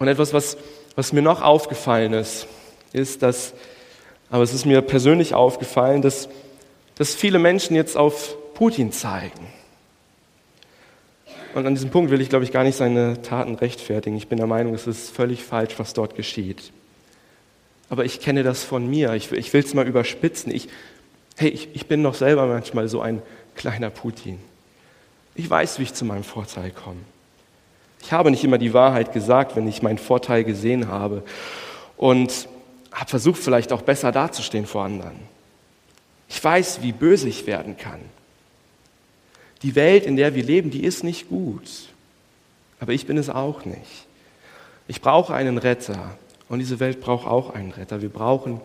Und 0.00 0.08
etwas, 0.08 0.34
was, 0.34 0.56
was 0.96 1.12
mir 1.12 1.22
noch 1.22 1.40
aufgefallen 1.40 2.14
ist, 2.14 2.48
ist, 2.92 3.22
dass, 3.22 3.54
aber 4.28 4.42
es 4.42 4.52
ist 4.52 4.66
mir 4.66 4.82
persönlich 4.82 5.34
aufgefallen, 5.34 6.02
dass, 6.02 6.28
dass 7.00 7.14
viele 7.14 7.38
Menschen 7.38 7.74
jetzt 7.74 7.96
auf 7.96 8.36
Putin 8.52 8.92
zeigen. 8.92 9.46
Und 11.54 11.66
an 11.66 11.74
diesem 11.74 11.88
Punkt 11.88 12.10
will 12.10 12.20
ich, 12.20 12.28
glaube 12.28 12.44
ich, 12.44 12.52
gar 12.52 12.62
nicht 12.62 12.76
seine 12.76 13.22
Taten 13.22 13.54
rechtfertigen. 13.54 14.18
Ich 14.18 14.28
bin 14.28 14.36
der 14.36 14.46
Meinung, 14.46 14.74
es 14.74 14.86
ist 14.86 15.08
völlig 15.08 15.42
falsch, 15.42 15.78
was 15.78 15.94
dort 15.94 16.14
geschieht. 16.14 16.72
Aber 17.88 18.04
ich 18.04 18.20
kenne 18.20 18.42
das 18.42 18.64
von 18.64 18.86
mir. 18.86 19.14
Ich, 19.14 19.32
ich 19.32 19.50
will 19.54 19.62
es 19.64 19.72
mal 19.72 19.88
überspitzen. 19.88 20.54
Ich, 20.54 20.68
hey, 21.38 21.48
ich, 21.48 21.74
ich 21.74 21.86
bin 21.86 22.02
doch 22.02 22.12
selber 22.12 22.44
manchmal 22.44 22.86
so 22.86 23.00
ein 23.00 23.22
kleiner 23.54 23.88
Putin. 23.88 24.38
Ich 25.34 25.48
weiß, 25.48 25.78
wie 25.78 25.84
ich 25.84 25.94
zu 25.94 26.04
meinem 26.04 26.22
Vorteil 26.22 26.70
komme. 26.70 27.00
Ich 28.02 28.12
habe 28.12 28.30
nicht 28.30 28.44
immer 28.44 28.58
die 28.58 28.74
Wahrheit 28.74 29.14
gesagt, 29.14 29.56
wenn 29.56 29.66
ich 29.66 29.80
meinen 29.80 29.96
Vorteil 29.96 30.44
gesehen 30.44 30.88
habe. 30.88 31.22
Und 31.96 32.46
habe 32.92 33.08
versucht, 33.08 33.42
vielleicht 33.42 33.72
auch 33.72 33.80
besser 33.80 34.12
dazustehen 34.12 34.66
vor 34.66 34.84
anderen. 34.84 35.39
Ich 36.30 36.42
weiß, 36.42 36.80
wie 36.80 36.92
böse 36.92 37.28
ich 37.28 37.46
werden 37.46 37.76
kann. 37.76 38.00
Die 39.62 39.74
Welt, 39.74 40.06
in 40.06 40.16
der 40.16 40.34
wir 40.34 40.44
leben, 40.44 40.70
die 40.70 40.84
ist 40.84 41.04
nicht 41.04 41.28
gut. 41.28 41.68
Aber 42.78 42.92
ich 42.92 43.04
bin 43.04 43.18
es 43.18 43.28
auch 43.28 43.64
nicht. 43.64 44.06
Ich 44.86 45.02
brauche 45.02 45.34
einen 45.34 45.58
Retter. 45.58 46.16
Und 46.48 46.60
diese 46.60 46.80
Welt 46.80 47.00
braucht 47.00 47.26
auch 47.26 47.50
einen 47.50 47.72
Retter. 47.72 48.00
Wir 48.00 48.08
brauchen 48.08 48.60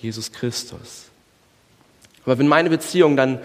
Jesus 0.00 0.30
Christus. 0.32 1.06
Aber 2.24 2.38
wenn 2.38 2.46
meine 2.46 2.70
Beziehung 2.70 3.16
dann 3.16 3.40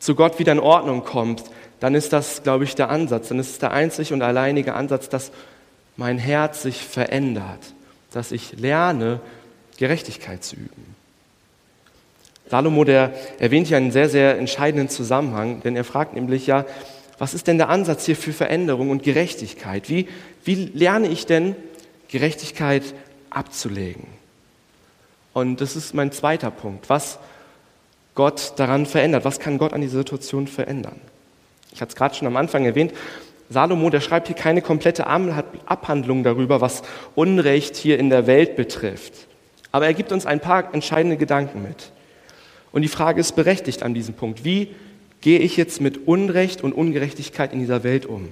zu 0.00 0.16
Gott 0.16 0.38
wieder 0.40 0.52
in 0.52 0.60
Ordnung 0.60 1.04
kommt, 1.04 1.44
dann 1.78 1.94
ist 1.94 2.12
das, 2.12 2.42
glaube 2.42 2.64
ich, 2.64 2.74
der 2.74 2.90
Ansatz. 2.90 3.28
Dann 3.28 3.38
ist 3.38 3.50
es 3.50 3.58
der 3.60 3.70
einzig 3.70 4.12
und 4.12 4.22
alleinige 4.22 4.74
Ansatz, 4.74 5.08
dass 5.08 5.30
mein 5.96 6.18
Herz 6.18 6.62
sich 6.62 6.82
verändert, 6.82 7.60
dass 8.10 8.32
ich 8.32 8.58
lerne, 8.58 9.20
Gerechtigkeit 9.78 10.42
zu 10.42 10.56
üben. 10.56 10.93
Salomo, 12.48 12.84
der 12.84 13.12
erwähnt 13.38 13.68
hier 13.68 13.76
einen 13.76 13.90
sehr, 13.90 14.08
sehr 14.08 14.38
entscheidenden 14.38 14.88
Zusammenhang, 14.88 15.62
denn 15.62 15.76
er 15.76 15.84
fragt 15.84 16.14
nämlich 16.14 16.46
ja, 16.46 16.66
was 17.18 17.32
ist 17.32 17.46
denn 17.46 17.58
der 17.58 17.68
Ansatz 17.68 18.06
hier 18.06 18.16
für 18.16 18.32
Veränderung 18.32 18.90
und 18.90 19.02
Gerechtigkeit? 19.02 19.88
Wie, 19.88 20.08
wie 20.44 20.54
lerne 20.74 21.08
ich 21.08 21.26
denn, 21.26 21.54
Gerechtigkeit 22.08 22.82
abzulegen? 23.30 24.06
Und 25.32 25.60
das 25.60 25.76
ist 25.76 25.94
mein 25.94 26.12
zweiter 26.12 26.50
Punkt. 26.50 26.88
Was 26.88 27.18
Gott 28.14 28.52
daran 28.56 28.86
verändert? 28.86 29.24
Was 29.24 29.40
kann 29.40 29.58
Gott 29.58 29.72
an 29.72 29.80
dieser 29.80 29.98
Situation 29.98 30.46
verändern? 30.46 31.00
Ich 31.72 31.80
hatte 31.80 31.90
es 31.90 31.96
gerade 31.96 32.14
schon 32.14 32.28
am 32.28 32.36
Anfang 32.36 32.64
erwähnt. 32.64 32.92
Salomo, 33.50 33.90
der 33.90 34.00
schreibt 34.00 34.28
hier 34.28 34.36
keine 34.36 34.62
komplette 34.62 35.06
Abhandlung 35.06 36.22
darüber, 36.22 36.60
was 36.60 36.82
Unrecht 37.14 37.76
hier 37.76 37.98
in 37.98 38.10
der 38.10 38.26
Welt 38.26 38.56
betrifft. 38.56 39.12
Aber 39.72 39.86
er 39.86 39.94
gibt 39.94 40.12
uns 40.12 40.24
ein 40.24 40.40
paar 40.40 40.72
entscheidende 40.72 41.16
Gedanken 41.16 41.62
mit. 41.62 41.90
Und 42.74 42.82
die 42.82 42.88
Frage 42.88 43.20
ist 43.20 43.36
berechtigt 43.36 43.82
an 43.82 43.94
diesem 43.94 44.14
Punkt. 44.14 44.44
Wie 44.44 44.74
gehe 45.20 45.38
ich 45.38 45.56
jetzt 45.56 45.80
mit 45.80 46.06
Unrecht 46.06 46.62
und 46.62 46.72
Ungerechtigkeit 46.72 47.52
in 47.52 47.60
dieser 47.60 47.84
Welt 47.84 48.04
um? 48.04 48.28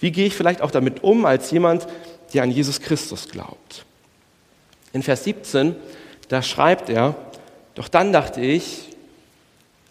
Wie 0.00 0.12
gehe 0.12 0.26
ich 0.26 0.34
vielleicht 0.34 0.62
auch 0.62 0.70
damit 0.70 1.02
um 1.02 1.26
als 1.26 1.50
jemand, 1.50 1.86
der 2.32 2.44
an 2.44 2.50
Jesus 2.50 2.80
Christus 2.80 3.28
glaubt? 3.28 3.84
In 4.92 5.02
Vers 5.02 5.24
17, 5.24 5.74
da 6.28 6.40
schreibt 6.40 6.88
er, 6.88 7.16
doch 7.74 7.88
dann 7.88 8.12
dachte 8.12 8.40
ich, 8.40 8.90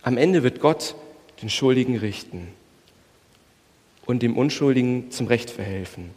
am 0.02 0.18
Ende 0.18 0.44
wird 0.44 0.60
Gott 0.60 0.96
den 1.42 1.50
Schuldigen 1.50 1.98
richten 1.98 2.48
und 4.06 4.24
dem 4.24 4.38
Unschuldigen 4.38 5.12
zum 5.12 5.28
Recht 5.28 5.50
verhelfen. 5.50 6.10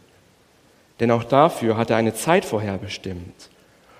Denn 0.99 1.11
auch 1.11 1.25
dafür 1.25 1.77
hat 1.77 1.89
er 1.89 1.97
eine 1.97 2.15
Zeit 2.15 2.45
vorherbestimmt 2.45 3.49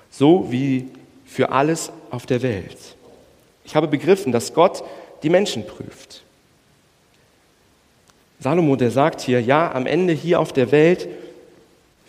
so 0.09 0.51
wie 0.51 0.87
für 1.25 1.51
alles 1.51 1.91
auf 2.09 2.25
der 2.25 2.41
Welt. 2.41 2.96
Ich 3.67 3.75
habe 3.75 3.87
begriffen, 3.87 4.31
dass 4.31 4.53
Gott 4.53 4.83
die 5.23 5.29
Menschen 5.29 5.67
prüft. 5.67 6.23
Salomo, 8.39 8.77
der 8.77 8.91
sagt 8.91 9.19
hier, 9.19 9.41
ja, 9.41 9.71
am 9.73 9.85
Ende 9.85 10.13
hier 10.13 10.39
auf 10.39 10.53
der 10.53 10.71
Welt 10.71 11.09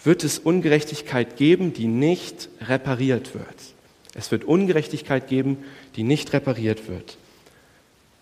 wird 0.05 0.23
es 0.23 0.39
Ungerechtigkeit 0.39 1.37
geben, 1.37 1.73
die 1.73 1.89
nicht 1.89 2.49
repariert 2.61 3.35
wird. 3.35 3.45
Es 4.15 4.31
wird 4.31 4.45
Ungerechtigkeit 4.45 5.27
geben, 5.27 5.59
die 5.97 6.05
nicht 6.05 6.33
repariert 6.33 6.89
wird. 6.89 7.19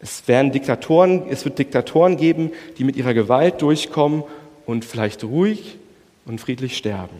Es 0.01 0.27
werden 0.29 0.53
Diktatoren, 0.53 1.29
es 1.29 1.45
wird 1.45 1.59
Diktatoren 1.59 2.17
geben, 2.17 2.53
die 2.79 2.85
mit 2.85 2.97
ihrer 2.97 3.13
Gewalt 3.13 3.61
durchkommen 3.61 4.25
und 4.65 4.85
vielleicht 4.85 5.25
ruhig 5.25 5.77
und 6.25 6.41
friedlich 6.41 6.77
sterben. 6.77 7.17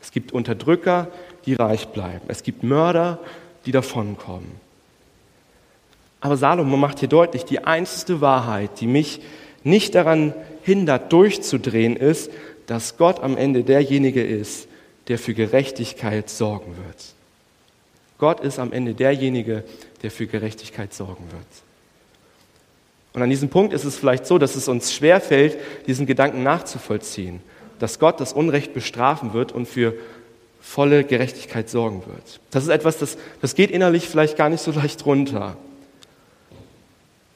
Es 0.00 0.12
gibt 0.12 0.32
Unterdrücker, 0.32 1.10
die 1.46 1.54
reich 1.54 1.88
bleiben. 1.88 2.26
Es 2.28 2.44
gibt 2.44 2.62
Mörder, 2.62 3.18
die 3.66 3.72
davonkommen. 3.72 4.67
Aber 6.20 6.36
Salomo 6.36 6.76
macht 6.76 7.00
hier 7.00 7.08
deutlich, 7.08 7.44
die 7.44 7.64
einzige 7.64 8.20
Wahrheit, 8.20 8.80
die 8.80 8.86
mich 8.86 9.20
nicht 9.62 9.94
daran 9.94 10.34
hindert, 10.62 11.12
durchzudrehen, 11.12 11.96
ist, 11.96 12.30
dass 12.66 12.96
Gott 12.96 13.20
am 13.20 13.36
Ende 13.36 13.64
derjenige 13.64 14.22
ist, 14.22 14.68
der 15.08 15.18
für 15.18 15.34
Gerechtigkeit 15.34 16.28
sorgen 16.28 16.76
wird. 16.76 17.14
Gott 18.18 18.40
ist 18.40 18.58
am 18.58 18.72
Ende 18.72 18.94
derjenige, 18.94 19.64
der 20.02 20.10
für 20.10 20.26
Gerechtigkeit 20.26 20.92
sorgen 20.92 21.24
wird. 21.30 21.46
Und 23.14 23.22
an 23.22 23.30
diesem 23.30 23.48
Punkt 23.48 23.72
ist 23.72 23.84
es 23.84 23.96
vielleicht 23.96 24.26
so, 24.26 24.38
dass 24.38 24.54
es 24.54 24.68
uns 24.68 24.92
schwerfällt, 24.92 25.56
diesen 25.86 26.06
Gedanken 26.06 26.42
nachzuvollziehen, 26.42 27.40
dass 27.78 27.98
Gott 27.98 28.20
das 28.20 28.32
Unrecht 28.32 28.74
bestrafen 28.74 29.32
wird 29.32 29.52
und 29.52 29.66
für 29.66 29.94
volle 30.60 31.04
Gerechtigkeit 31.04 31.70
sorgen 31.70 32.02
wird. 32.06 32.40
Das 32.50 32.64
ist 32.64 32.68
etwas, 32.68 32.98
das, 32.98 33.16
das 33.40 33.54
geht 33.54 33.70
innerlich 33.70 34.08
vielleicht 34.08 34.36
gar 34.36 34.50
nicht 34.50 34.62
so 34.62 34.72
leicht 34.72 35.06
runter. 35.06 35.56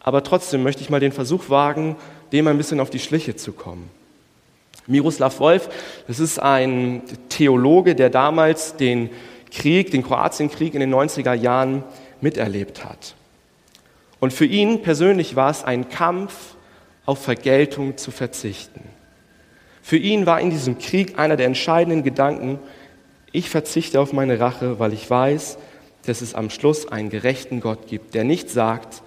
Aber 0.02 0.24
trotzdem 0.24 0.62
möchte 0.62 0.82
ich 0.82 0.90
mal 0.90 1.00
den 1.00 1.12
Versuch 1.12 1.48
wagen, 1.48 1.96
dem 2.32 2.48
ein 2.48 2.56
bisschen 2.56 2.80
auf 2.80 2.90
die 2.90 2.98
Schliche 2.98 3.36
zu 3.36 3.52
kommen. 3.52 3.88
Miroslav 4.86 5.38
Wolf, 5.38 5.68
das 6.08 6.18
ist 6.18 6.40
ein 6.40 7.02
Theologe, 7.28 7.94
der 7.94 8.10
damals 8.10 8.76
den 8.76 9.10
Krieg, 9.52 9.90
den 9.92 10.02
Kroatienkrieg 10.02 10.74
in 10.74 10.80
den 10.80 10.92
90er 10.92 11.34
Jahren 11.34 11.84
miterlebt 12.20 12.84
hat. 12.84 13.14
Und 14.18 14.32
für 14.32 14.46
ihn 14.46 14.82
persönlich 14.82 15.36
war 15.36 15.50
es 15.50 15.62
ein 15.62 15.88
Kampf, 15.88 16.56
auf 17.04 17.22
Vergeltung 17.22 17.96
zu 17.96 18.10
verzichten. 18.10 18.80
Für 19.82 19.96
ihn 19.96 20.26
war 20.26 20.40
in 20.40 20.50
diesem 20.50 20.78
Krieg 20.78 21.18
einer 21.18 21.36
der 21.36 21.46
entscheidenden 21.46 22.04
Gedanken, 22.04 22.60
ich 23.32 23.50
verzichte 23.50 24.00
auf 24.00 24.12
meine 24.12 24.38
Rache, 24.38 24.78
weil 24.78 24.92
ich 24.92 25.08
weiß, 25.08 25.58
dass 26.06 26.20
es 26.20 26.34
am 26.34 26.50
Schluss 26.50 26.86
einen 26.86 27.10
gerechten 27.10 27.60
Gott 27.60 27.88
gibt, 27.88 28.14
der 28.14 28.24
nicht 28.24 28.50
sagt, 28.50 29.02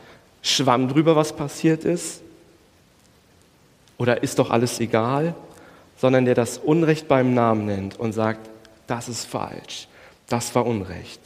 schwamm 0.46 0.88
drüber, 0.88 1.16
was 1.16 1.36
passiert 1.36 1.84
ist, 1.84 2.22
oder 3.98 4.24
ist 4.24 4.40
doch 4.40 4.52
alles 4.52 4.80
egal, 4.80 5.34
sondern 5.98 6.26
der 6.26 6.36
das 6.36 6.58
Unrecht 6.58 7.08
beim 7.08 7.34
Namen 7.34 7.66
nennt 7.66 8.00
und 8.00 8.14
sagt, 8.14 8.50
das 8.88 9.10
ist 9.10 9.26
falsch, 9.26 9.88
das 10.28 10.54
war 10.54 10.66
Unrecht. 10.66 11.22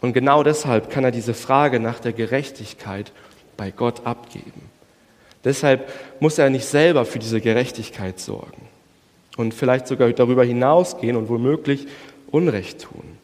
Und 0.00 0.14
genau 0.14 0.42
deshalb 0.42 0.90
kann 0.90 1.04
er 1.04 1.10
diese 1.10 1.34
Frage 1.34 1.78
nach 1.78 2.00
der 2.00 2.12
Gerechtigkeit 2.12 3.12
bei 3.56 3.70
Gott 3.70 4.06
abgeben. 4.06 4.62
Deshalb 5.44 5.88
muss 6.18 6.38
er 6.38 6.50
nicht 6.50 6.64
selber 6.66 7.04
für 7.04 7.18
diese 7.18 7.40
Gerechtigkeit 7.40 8.18
sorgen 8.18 8.68
und 9.36 9.54
vielleicht 9.54 9.86
sogar 9.86 10.10
darüber 10.10 10.44
hinausgehen 10.44 11.16
und 11.16 11.28
womöglich 11.28 11.86
Unrecht 12.30 12.82
tun. 12.82 13.19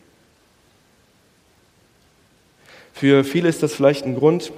Für 2.96 3.24
viele 3.24 3.50
ist 3.50 3.62
das 3.62 3.74
vielleicht 3.74 4.06
ein 4.06 4.16
Grund, 4.16 4.52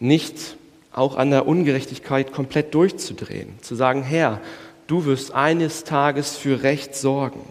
nicht 0.00 0.56
auch 0.92 1.14
an 1.16 1.30
der 1.30 1.46
Ungerechtigkeit 1.46 2.32
komplett 2.32 2.74
durchzudrehen, 2.74 3.50
zu 3.60 3.74
sagen, 3.74 4.02
Herr, 4.02 4.40
du 4.86 5.04
wirst 5.04 5.34
eines 5.34 5.84
Tages 5.84 6.38
für 6.38 6.62
Recht 6.62 6.96
sorgen. 6.96 7.42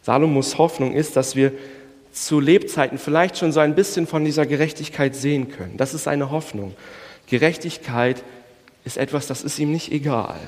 Salomos 0.00 0.56
Hoffnung 0.56 0.94
ist, 0.94 1.14
dass 1.14 1.36
wir 1.36 1.52
zu 2.10 2.40
Lebzeiten 2.40 2.96
vielleicht 2.96 3.36
schon 3.36 3.52
so 3.52 3.60
ein 3.60 3.74
bisschen 3.74 4.06
von 4.06 4.24
dieser 4.24 4.46
Gerechtigkeit 4.46 5.14
sehen 5.14 5.50
können. 5.50 5.76
Das 5.76 5.92
ist 5.92 6.08
eine 6.08 6.30
Hoffnung. 6.30 6.74
Gerechtigkeit 7.26 8.24
ist 8.86 8.96
etwas, 8.96 9.26
das 9.26 9.44
ist 9.44 9.58
ihm 9.58 9.72
nicht 9.72 9.92
egal. 9.92 10.40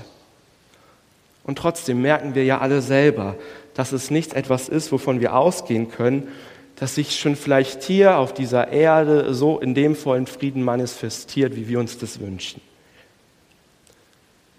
Und 1.44 1.58
trotzdem 1.58 2.00
merken 2.00 2.34
wir 2.34 2.44
ja 2.44 2.60
alle 2.60 2.80
selber, 2.80 3.36
dass 3.74 3.92
es 3.92 4.10
nicht 4.10 4.32
etwas 4.32 4.70
ist, 4.70 4.90
wovon 4.90 5.20
wir 5.20 5.36
ausgehen 5.36 5.90
können, 5.90 6.28
dass 6.76 6.96
sich 6.96 7.18
schon 7.18 7.36
vielleicht 7.36 7.82
hier 7.82 8.18
auf 8.18 8.34
dieser 8.34 8.68
Erde 8.68 9.32
so 9.34 9.58
in 9.58 9.74
dem 9.74 9.94
vollen 9.94 10.26
Frieden 10.26 10.62
manifestiert, 10.62 11.54
wie 11.56 11.68
wir 11.68 11.78
uns 11.78 11.98
das 11.98 12.20
wünschen. 12.20 12.60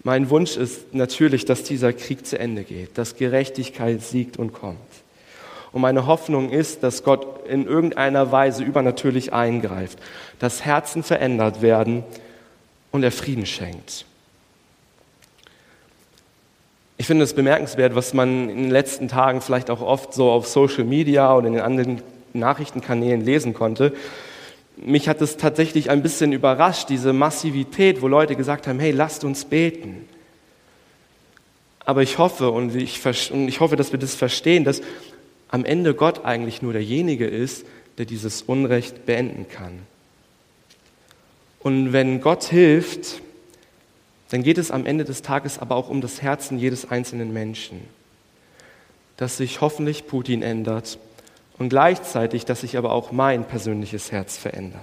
Mein 0.02 0.30
Wunsch 0.30 0.56
ist 0.56 0.94
natürlich, 0.94 1.44
dass 1.44 1.64
dieser 1.64 1.92
Krieg 1.92 2.26
zu 2.26 2.38
Ende 2.38 2.62
geht, 2.62 2.96
dass 2.96 3.16
Gerechtigkeit 3.16 4.02
siegt 4.02 4.38
und 4.38 4.52
kommt. 4.52 4.78
Und 5.72 5.80
meine 5.82 6.06
Hoffnung 6.06 6.50
ist, 6.50 6.82
dass 6.82 7.02
Gott 7.02 7.46
in 7.48 7.66
irgendeiner 7.66 8.30
Weise 8.32 8.62
übernatürlich 8.62 9.32
eingreift, 9.32 9.98
dass 10.38 10.64
Herzen 10.64 11.02
verändert 11.02 11.60
werden 11.60 12.04
und 12.92 13.02
er 13.02 13.12
Frieden 13.12 13.46
schenkt. 13.46 14.06
Ich 16.98 17.06
finde 17.06 17.24
es 17.24 17.34
bemerkenswert, 17.34 17.94
was 17.94 18.14
man 18.14 18.48
in 18.48 18.62
den 18.62 18.70
letzten 18.70 19.08
Tagen 19.08 19.42
vielleicht 19.42 19.70
auch 19.70 19.82
oft 19.82 20.14
so 20.14 20.30
auf 20.30 20.46
Social 20.46 20.84
Media 20.84 21.34
oder 21.34 21.48
in 21.48 21.54
den 21.54 21.62
anderen 21.62 22.02
Nachrichtenkanälen 22.32 23.20
lesen 23.20 23.52
konnte. 23.52 23.92
Mich 24.76 25.08
hat 25.08 25.20
es 25.20 25.36
tatsächlich 25.36 25.90
ein 25.90 26.02
bisschen 26.02 26.32
überrascht, 26.32 26.88
diese 26.88 27.12
Massivität, 27.12 28.02
wo 28.02 28.08
Leute 28.08 28.36
gesagt 28.36 28.66
haben, 28.66 28.78
hey, 28.78 28.92
lasst 28.92 29.24
uns 29.24 29.44
beten. 29.44 30.06
Aber 31.84 32.02
ich 32.02 32.18
hoffe 32.18 32.50
und 32.50 32.74
ich, 32.74 33.00
und 33.30 33.48
ich 33.48 33.60
hoffe, 33.60 33.76
dass 33.76 33.92
wir 33.92 33.98
das 33.98 34.14
verstehen, 34.14 34.64
dass 34.64 34.82
am 35.48 35.64
Ende 35.64 35.94
Gott 35.94 36.24
eigentlich 36.24 36.62
nur 36.62 36.72
derjenige 36.72 37.26
ist, 37.26 37.64
der 37.98 38.06
dieses 38.06 38.42
Unrecht 38.42 39.06
beenden 39.06 39.46
kann. 39.48 39.78
Und 41.60 41.92
wenn 41.92 42.20
Gott 42.20 42.44
hilft, 42.44 43.22
dann 44.30 44.42
geht 44.42 44.58
es 44.58 44.70
am 44.70 44.86
Ende 44.86 45.04
des 45.04 45.22
Tages 45.22 45.58
aber 45.58 45.76
auch 45.76 45.88
um 45.88 46.00
das 46.00 46.22
Herzen 46.22 46.58
jedes 46.58 46.90
einzelnen 46.90 47.32
Menschen. 47.32 47.80
Dass 49.16 49.36
sich 49.36 49.60
hoffentlich 49.60 50.06
Putin 50.06 50.42
ändert 50.42 50.98
und 51.58 51.68
gleichzeitig, 51.68 52.44
dass 52.44 52.62
sich 52.62 52.76
aber 52.76 52.92
auch 52.92 53.12
mein 53.12 53.44
persönliches 53.44 54.12
Herz 54.12 54.36
verändert. 54.36 54.82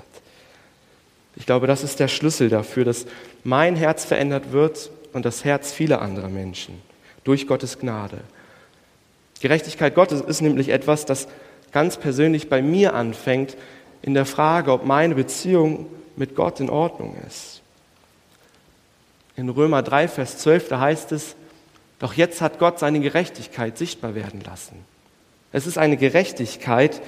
Ich 1.35 1.45
glaube, 1.45 1.67
das 1.67 1.83
ist 1.83 1.99
der 1.99 2.07
Schlüssel 2.07 2.49
dafür, 2.49 2.85
dass 2.85 3.05
mein 3.43 3.75
Herz 3.75 4.05
verändert 4.05 4.51
wird 4.51 4.91
und 5.13 5.25
das 5.25 5.43
Herz 5.43 5.71
vieler 5.71 6.01
anderer 6.01 6.29
Menschen 6.29 6.81
durch 7.23 7.47
Gottes 7.47 7.79
Gnade. 7.79 8.19
Gerechtigkeit 9.41 9.95
Gottes 9.95 10.21
ist 10.21 10.41
nämlich 10.41 10.69
etwas, 10.69 11.05
das 11.05 11.27
ganz 11.71 11.97
persönlich 11.97 12.49
bei 12.49 12.61
mir 12.61 12.93
anfängt 12.93 13.57
in 14.01 14.13
der 14.13 14.25
Frage, 14.25 14.71
ob 14.71 14.85
meine 14.85 15.15
Beziehung 15.15 15.87
mit 16.15 16.35
Gott 16.35 16.59
in 16.59 16.69
Ordnung 16.69 17.17
ist. 17.27 17.62
In 19.35 19.49
Römer 19.49 19.81
3, 19.81 20.07
Vers 20.07 20.37
12, 20.39 20.69
da 20.69 20.79
heißt 20.79 21.11
es, 21.11 21.35
doch 21.99 22.13
jetzt 22.13 22.41
hat 22.41 22.59
Gott 22.59 22.79
seine 22.79 22.99
Gerechtigkeit 22.99 23.77
sichtbar 23.77 24.15
werden 24.15 24.41
lassen. 24.41 24.75
Es 25.51 25.67
ist 25.67 25.77
eine 25.77 25.97
Gerechtigkeit, 25.97 27.01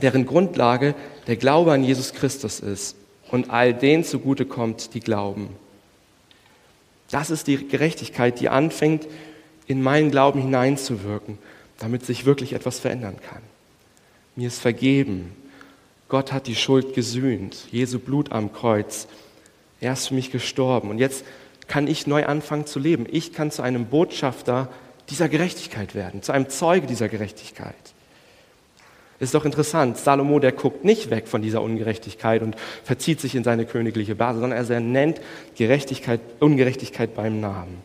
deren 0.00 0.26
Grundlage 0.26 0.94
der 1.26 1.36
Glaube 1.36 1.72
an 1.72 1.84
Jesus 1.84 2.12
Christus 2.12 2.60
ist 2.60 2.96
und 3.30 3.50
all 3.50 3.74
denen 3.74 4.04
zugute 4.04 4.46
kommt, 4.46 4.94
die 4.94 5.00
glauben. 5.00 5.48
Das 7.10 7.30
ist 7.30 7.46
die 7.48 7.66
Gerechtigkeit, 7.68 8.40
die 8.40 8.48
anfängt, 8.48 9.06
in 9.66 9.82
meinen 9.82 10.10
Glauben 10.10 10.40
hineinzuwirken, 10.40 11.38
damit 11.78 12.04
sich 12.04 12.24
wirklich 12.24 12.52
etwas 12.52 12.78
verändern 12.78 13.16
kann. 13.28 13.42
Mir 14.36 14.48
ist 14.48 14.60
vergeben. 14.60 15.32
Gott 16.08 16.32
hat 16.32 16.46
die 16.46 16.56
Schuld 16.56 16.94
gesühnt. 16.94 17.66
Jesu 17.70 17.98
Blut 17.98 18.32
am 18.32 18.52
Kreuz 18.52 19.06
er 19.80 19.94
ist 19.94 20.08
für 20.08 20.14
mich 20.14 20.30
gestorben 20.30 20.90
und 20.90 20.98
jetzt 20.98 21.24
kann 21.66 21.86
ich 21.86 22.06
neu 22.06 22.26
anfangen 22.26 22.66
zu 22.66 22.78
leben. 22.78 23.06
Ich 23.10 23.32
kann 23.32 23.50
zu 23.50 23.62
einem 23.62 23.86
Botschafter 23.86 24.68
dieser 25.08 25.28
Gerechtigkeit 25.28 25.94
werden, 25.94 26.22
zu 26.22 26.32
einem 26.32 26.48
Zeuge 26.48 26.86
dieser 26.86 27.08
Gerechtigkeit. 27.08 27.74
Ist 29.20 29.34
doch 29.34 29.44
interessant, 29.44 29.98
Salomo, 29.98 30.38
der 30.38 30.52
guckt 30.52 30.82
nicht 30.82 31.10
weg 31.10 31.28
von 31.28 31.42
dieser 31.42 31.62
Ungerechtigkeit 31.62 32.42
und 32.42 32.56
verzieht 32.84 33.20
sich 33.20 33.34
in 33.34 33.44
seine 33.44 33.66
königliche 33.66 34.14
Base, 34.14 34.40
sondern 34.40 34.70
er 34.70 34.80
nennt 34.80 35.20
Gerechtigkeit, 35.56 36.20
Ungerechtigkeit 36.40 37.14
beim 37.14 37.38
Namen. 37.38 37.82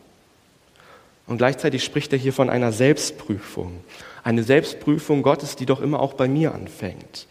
Und 1.26 1.36
gleichzeitig 1.36 1.84
spricht 1.84 2.12
er 2.12 2.18
hier 2.18 2.32
von 2.32 2.48
einer 2.48 2.72
Selbstprüfung. 2.72 3.80
Eine 4.24 4.44
Selbstprüfung 4.44 5.22
Gottes, 5.22 5.56
die 5.56 5.66
doch 5.66 5.82
immer 5.82 6.00
auch 6.00 6.14
bei 6.14 6.26
mir 6.26 6.54
anfängt. 6.54 7.26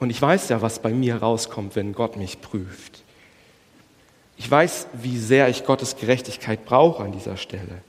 Und 0.00 0.10
ich 0.10 0.20
weiß 0.20 0.48
ja, 0.48 0.60
was 0.60 0.80
bei 0.80 0.90
mir 0.90 1.16
rauskommt, 1.16 1.76
wenn 1.76 1.92
Gott 1.92 2.16
mich 2.16 2.40
prüft. 2.40 3.04
Ich 4.36 4.50
weiß, 4.50 4.88
wie 4.92 5.18
sehr 5.18 5.48
ich 5.48 5.64
Gottes 5.64 5.96
Gerechtigkeit 5.96 6.64
brauche 6.64 7.02
an 7.02 7.12
dieser 7.12 7.36
Stelle. 7.36 7.82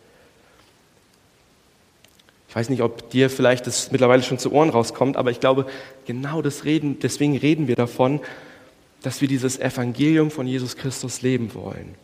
Ich 2.50 2.56
weiß 2.56 2.70
nicht, 2.70 2.82
ob 2.82 3.10
dir 3.10 3.30
vielleicht 3.30 3.68
das 3.68 3.92
mittlerweile 3.92 4.24
schon 4.24 4.40
zu 4.40 4.52
Ohren 4.52 4.70
rauskommt, 4.70 5.18
aber 5.18 5.32
ich 5.32 5.40
glaube, 5.40 5.68
genau 6.06 6.42
das 6.42 6.64
reden, 6.64 7.00
deswegen 7.00 7.38
reden 7.38 7.68
wir 7.68 7.76
davon, 7.76 8.22
dass 9.02 9.22
wir 9.22 9.28
dieses 9.28 9.60
Evangelium 9.60 10.32
von 10.32 10.48
Jesus 10.48 10.76
Christus 10.78 11.22
leben 11.22 11.54
wollen. 11.54 11.96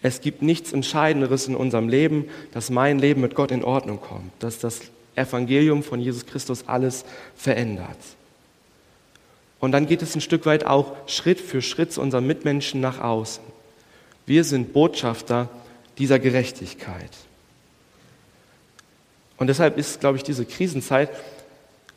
Es 0.00 0.20
gibt 0.20 0.42
nichts 0.42 0.72
Entscheidenderes 0.72 1.48
in 1.48 1.56
unserem 1.56 1.88
Leben, 1.88 2.28
dass 2.52 2.70
mein 2.70 2.98
Leben 2.98 3.20
mit 3.20 3.34
Gott 3.34 3.50
in 3.50 3.64
Ordnung 3.64 4.00
kommt, 4.00 4.32
dass 4.38 4.58
das 4.58 4.80
Evangelium 5.16 5.82
von 5.82 6.00
Jesus 6.00 6.24
Christus 6.24 6.64
alles 6.66 7.04
verändert. 7.34 7.98
Und 9.60 9.72
dann 9.72 9.86
geht 9.86 10.02
es 10.02 10.14
ein 10.14 10.20
Stück 10.20 10.46
weit 10.46 10.64
auch 10.64 10.92
Schritt 11.06 11.40
für 11.40 11.62
Schritt 11.62 11.92
zu 11.92 12.00
unseren 12.00 12.26
Mitmenschen 12.26 12.80
nach 12.80 13.00
außen. 13.00 13.42
Wir 14.28 14.44
sind 14.44 14.74
Botschafter 14.74 15.48
dieser 15.96 16.18
Gerechtigkeit. 16.18 17.10
Und 19.38 19.46
deshalb 19.46 19.78
ist, 19.78 20.00
glaube 20.00 20.18
ich, 20.18 20.22
diese 20.22 20.44
Krisenzeit 20.44 21.08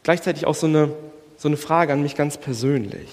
gleichzeitig 0.04 0.46
auch 0.46 0.56
so 0.56 0.66
eine, 0.66 0.94
so 1.38 1.50
eine 1.50 1.58
Frage 1.58 1.92
an 1.92 2.02
mich 2.02 2.16
ganz 2.16 2.38
persönlich. 2.38 3.10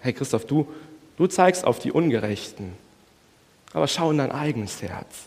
Hey 0.00 0.14
Christoph, 0.14 0.46
du, 0.46 0.66
du 1.18 1.26
zeigst 1.26 1.66
auf 1.66 1.78
die 1.78 1.92
Ungerechten, 1.92 2.72
aber 3.74 3.86
schau 3.86 4.12
in 4.12 4.16
dein 4.16 4.32
eigenes 4.32 4.80
Herz. 4.80 5.26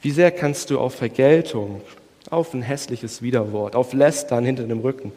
Wie 0.00 0.12
sehr 0.12 0.30
kannst 0.30 0.70
du 0.70 0.80
auf 0.80 0.94
Vergeltung, 0.94 1.82
auf 2.30 2.54
ein 2.54 2.62
hässliches 2.62 3.20
Widerwort, 3.20 3.76
auf 3.76 3.92
Lästern 3.92 4.46
hinter 4.46 4.62
dem 4.62 4.80
Rücken, 4.80 5.12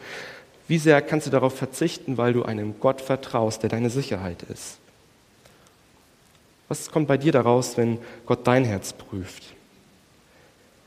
wie 0.68 0.76
sehr 0.76 1.00
kannst 1.00 1.28
du 1.28 1.30
darauf 1.30 1.56
verzichten, 1.56 2.18
weil 2.18 2.34
du 2.34 2.42
einem 2.42 2.74
Gott 2.78 3.00
vertraust, 3.00 3.62
der 3.62 3.70
deine 3.70 3.88
Sicherheit 3.88 4.42
ist? 4.42 4.80
Was 6.70 6.88
kommt 6.92 7.08
bei 7.08 7.16
dir 7.16 7.32
daraus, 7.32 7.76
wenn 7.76 7.98
Gott 8.26 8.46
dein 8.46 8.64
Herz 8.64 8.92
prüft? 8.92 9.42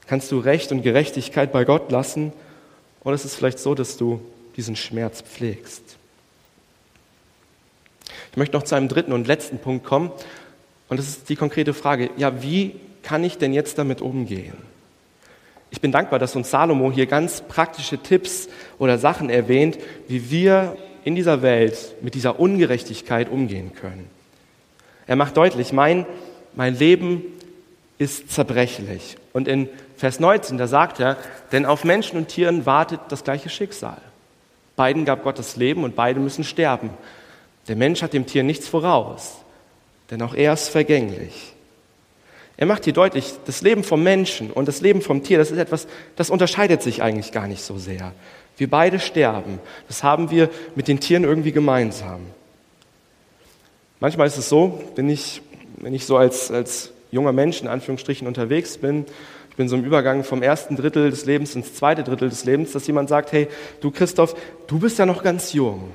Kannst 0.08 0.32
du 0.32 0.39
Recht 0.39 0.72
und 0.72 0.82
Gerechtigkeit 0.82 1.52
bei 1.52 1.65
Gott 1.65 1.91
lassen 1.91 2.32
oder 3.04 3.15
ist 3.15 3.26
es 3.26 3.36
vielleicht 3.36 3.60
so, 3.60 3.76
dass 3.76 3.98
du 3.98 4.22
diesen 4.56 4.78
Schmerz 4.78 5.22
pflegst? 5.22 5.84
Ich 8.32 8.38
möchte 8.38 8.56
noch 8.56 8.63
zu 8.63 8.76
einem 8.76 8.88
dritten 8.88 9.12
und 9.12 9.28
letzten 9.28 9.60
Punkt 9.60 9.84
kommen 9.84 10.10
und 10.88 10.96
das 10.96 11.10
ist 11.10 11.28
die 11.28 11.36
konkrete 11.36 11.74
Frage, 11.74 12.12
ja, 12.15 12.41
wie 12.41 12.80
kann 13.02 13.26
ich 13.26 13.38
denn 13.38 13.52
jetzt 13.54 13.78
damit 13.78 14.00
umgehen? 14.00 14.56
Ich 15.69 15.82
bin 15.82 15.91
dankbar, 15.91 16.17
dass 16.17 16.38
uns 16.38 16.50
Salomo 16.50 16.93
hier 16.93 17.08
ganz 17.08 17.41
praktische 17.41 17.98
Tipps 17.98 18.48
oder 18.80 18.98
Sachen 18.98 19.30
erwähnt, 19.30 19.78
wie 20.08 20.32
wir 20.32 20.78
in 21.04 21.15
dieser 21.15 21.41
Welt 21.41 21.96
mit 22.02 22.15
dieser 22.15 22.39
Ungerechtigkeit 22.39 23.30
umgehen 23.30 23.74
können. 23.76 24.22
Er 25.13 25.17
macht 25.17 25.38
deutlich, 25.38 25.71
mein, 25.73 26.08
mein 26.56 26.76
Leben 26.76 27.21
ist 27.99 28.32
zerbrechlich. 28.32 29.15
Und 29.32 29.47
in 29.47 29.69
Vers 29.95 30.19
19, 30.19 30.58
da 30.58 30.65
sagt 30.65 30.99
er, 30.99 31.17
denn 31.52 31.67
auf 31.67 31.84
Menschen 31.84 32.17
und 32.17 32.30
Tieren 32.30 32.65
wartet 32.65 32.99
das 33.10 33.23
gleiche 33.23 33.49
Schicksal. 33.49 33.99
Beiden 34.76 35.06
gab 35.06 35.23
Gott 35.23 35.38
das 35.38 35.56
Leben 35.56 35.84
und 35.84 35.95
beide 35.95 36.19
müssen 36.19 36.43
sterben. 36.43 36.89
Der 37.67 37.76
Mensch 37.76 38.02
hat 38.02 38.13
dem 38.13 38.26
Tier 38.26 38.41
nichts 38.41 38.67
voraus, 38.67 39.36
denn 40.10 40.19
auch 40.23 40.34
er 40.34 40.54
ist 40.54 40.69
vergänglich. 40.69 41.54
Er 42.58 42.65
macht 42.65 42.86
hier 42.86 42.93
deutlich, 42.93 43.34
das 43.45 43.62
Leben 43.62 43.84
vom 43.84 44.02
Menschen 44.02 44.49
und 44.49 44.67
das 44.67 44.82
Leben 44.82 45.04
vom 45.04 45.21
Tier, 45.21 45.38
das 45.38 45.52
ist 45.52 45.60
etwas, 45.60 45.86
das 46.15 46.32
unterscheidet 46.32 46.82
sich 46.82 47.04
eigentlich 47.04 47.32
gar 47.32 47.45
nicht 47.45 47.62
so 47.62 47.78
sehr. 47.78 48.13
Wir 48.58 48.67
beide 48.67 48.99
sterben. 48.99 49.60
Das 49.88 50.02
haben 50.02 50.32
wir 50.32 50.49
mit 50.73 50.88
den 50.88 50.99
Tieren 50.99 51.23
irgendwie 51.23 51.52
gemeinsam. 51.52 52.21
Manchmal 54.03 54.27
ist 54.27 54.37
es 54.37 54.49
so, 54.49 54.83
wenn 54.95 55.07
ich, 55.07 55.41
wenn 55.77 55.93
ich 55.93 56.05
so 56.05 56.17
als, 56.17 56.51
als 56.51 56.91
junger 57.11 57.31
Mensch 57.31 57.61
in 57.61 57.69
Anführungsstrichen 57.69 58.27
unterwegs 58.27 58.77
bin, 58.77 59.05
ich 59.49 59.55
bin 59.55 59.69
so 59.69 59.77
im 59.77 59.85
Übergang 59.85 60.25
vom 60.25 60.43
ersten 60.43 60.75
Drittel 60.75 61.09
des 61.09 61.23
Lebens 61.23 61.55
ins 61.55 61.73
zweite 61.73 62.03
Drittel 62.03 62.27
des 62.27 62.43
Lebens, 62.43 62.73
dass 62.73 62.85
jemand 62.85 63.07
sagt, 63.07 63.31
hey, 63.31 63.47
du 63.79 63.91
Christoph, 63.91 64.35
du 64.67 64.77
bist 64.77 64.99
ja 64.99 65.05
noch 65.05 65.23
ganz 65.23 65.53
jung. 65.53 65.89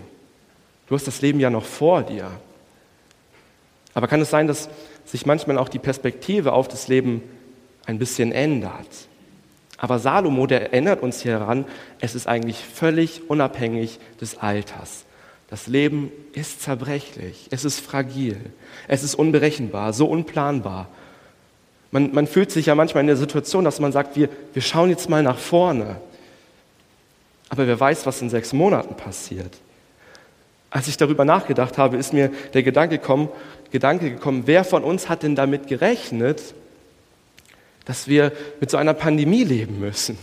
Du 0.87 0.95
hast 0.95 1.07
das 1.07 1.21
Leben 1.21 1.39
ja 1.39 1.51
noch 1.51 1.67
vor 1.67 2.03
dir. 2.03 2.31
Aber 3.93 4.09
kann 4.09 4.23
es 4.23 4.31
sein, 4.31 4.47
dass 4.47 4.71
sich 5.05 5.27
manchmal 5.27 5.59
auch 5.59 5.69
die 5.69 5.79
Perspektive 5.79 6.55
auf 6.55 6.67
das 6.67 6.89
Leben 6.89 7.21
ein 7.85 7.99
bisschen 7.99 8.33
ändert? 8.33 8.89
Aber 9.77 9.99
Salomo, 9.99 10.47
der 10.47 10.73
erinnert 10.73 11.03
uns 11.03 11.21
hier 11.21 11.41
daran, 11.41 11.67
es 12.01 12.15
ist 12.15 12.27
eigentlich 12.27 12.57
völlig 12.57 13.29
unabhängig 13.29 13.99
des 14.19 14.39
Alters. 14.39 15.05
Das 15.49 15.67
Leben 15.67 16.13
ist 16.35 16.63
zerbrechlich, 16.63 17.49
es 17.51 17.65
ist 17.65 17.81
fragil, 17.81 18.39
es 18.87 19.03
ist 19.03 19.15
unberechenbar, 19.15 19.95
so 19.95 20.07
unplanbar. 20.07 20.89
Man, 21.91 22.13
man 22.13 22.27
fühlt 22.27 22.51
sich 22.51 22.67
ja 22.67 22.75
manchmal 22.75 23.01
in 23.01 23.07
der 23.07 23.17
Situation, 23.17 23.65
dass 23.65 23.81
man 23.81 23.93
sagt, 23.93 24.15
wir, 24.15 24.29
wir 24.53 24.61
schauen 24.61 24.91
jetzt 24.91 25.09
mal 25.09 25.23
nach 25.23 25.39
vorne. 25.39 25.97
Aber 27.49 27.67
wer 27.67 27.81
weiß, 27.81 28.05
was 28.05 28.21
in 28.21 28.29
sechs 28.29 28.53
Monaten 28.53 28.95
passiert. 28.95 29.57
Als 30.71 30.87
ich 30.87 30.99
darüber 30.99 31.25
nachgedacht 31.25 31.79
habe, 31.79 31.97
ist 31.97 32.13
mir 32.13 32.31
der 32.53 32.63
Gedanke 32.63 32.99
gekommen, 32.99 33.31
Gedanke 33.71 34.11
gekommen, 34.11 34.43
wer 34.45 34.65
von 34.65 34.85
uns 34.85 35.09
hat 35.09 35.23
denn 35.23 35.35
damit 35.35 35.67
gerechnet, 35.67 36.55
dass 37.87 38.07
wir 38.07 38.33
mit 38.61 38.71
so 38.71 38.77
einer 38.77 38.93
Pandemie 38.93 39.45
leben 39.45 39.81
müssen? 39.81 40.19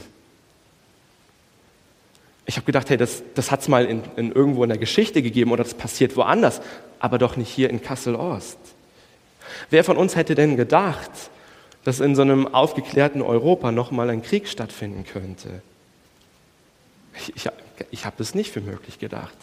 Ich 2.46 2.58
habe 2.58 2.66
gedacht, 2.66 2.90
hey, 2.90 2.98
das, 2.98 3.24
das 3.34 3.50
hat 3.52 3.62
es 3.62 3.68
mal 3.68 3.86
in, 3.86 4.04
in 4.18 4.32
irgendwo 4.32 4.64
in 4.64 4.70
der 4.70 4.78
Geschichte 4.78 5.22
gegeben 5.22 5.52
oder 5.52 5.64
das 5.64 5.74
passiert 5.74 6.16
woanders, 6.16 6.62
aber 7.00 7.18
doch 7.18 7.38
nicht 7.38 7.50
hier 7.50 7.70
in 7.70 7.82
Kassel-Ost. 7.82 8.58
Wer 9.70 9.84
von 9.84 9.98
uns 9.98 10.16
hätte 10.16 10.36
denn 10.36 10.58
gedacht, 10.58 11.12
dass 11.84 12.00
in 12.00 12.16
so 12.16 12.24
einem 12.24 12.54
aufgeklärten 12.54 13.22
Europa 13.22 13.72
nochmal 13.72 14.10
ein 14.10 14.22
Krieg 14.22 14.48
stattfinden 14.48 15.06
könnte. 15.06 15.62
Ich, 17.18 17.36
ich, 17.36 17.50
ich 17.92 18.06
habe 18.06 18.22
es 18.22 18.36
nicht 18.36 18.52
für 18.52 18.62
möglich 18.62 19.00
gedacht. 19.00 19.38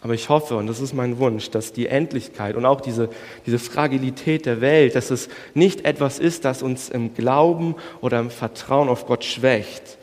Aber 0.00 0.14
ich 0.14 0.28
hoffe, 0.28 0.56
und 0.56 0.66
das 0.66 0.80
ist 0.80 0.92
mein 0.92 1.18
Wunsch, 1.18 1.50
dass 1.50 1.72
die 1.72 1.86
Endlichkeit 1.86 2.56
und 2.56 2.66
auch 2.66 2.82
diese, 2.82 3.08
diese 3.46 3.58
Fragilität 3.58 4.44
der 4.44 4.60
Welt, 4.60 4.94
dass 4.94 5.10
es 5.10 5.28
nicht 5.54 5.86
etwas 5.86 6.18
ist, 6.18 6.44
das 6.44 6.62
uns 6.62 6.90
im 6.90 7.14
Glauben 7.14 7.74
oder 8.02 8.20
im 8.20 8.30
Vertrauen 8.30 8.90
auf 8.90 9.06
Gott 9.06 9.24
schwächt, 9.24 9.96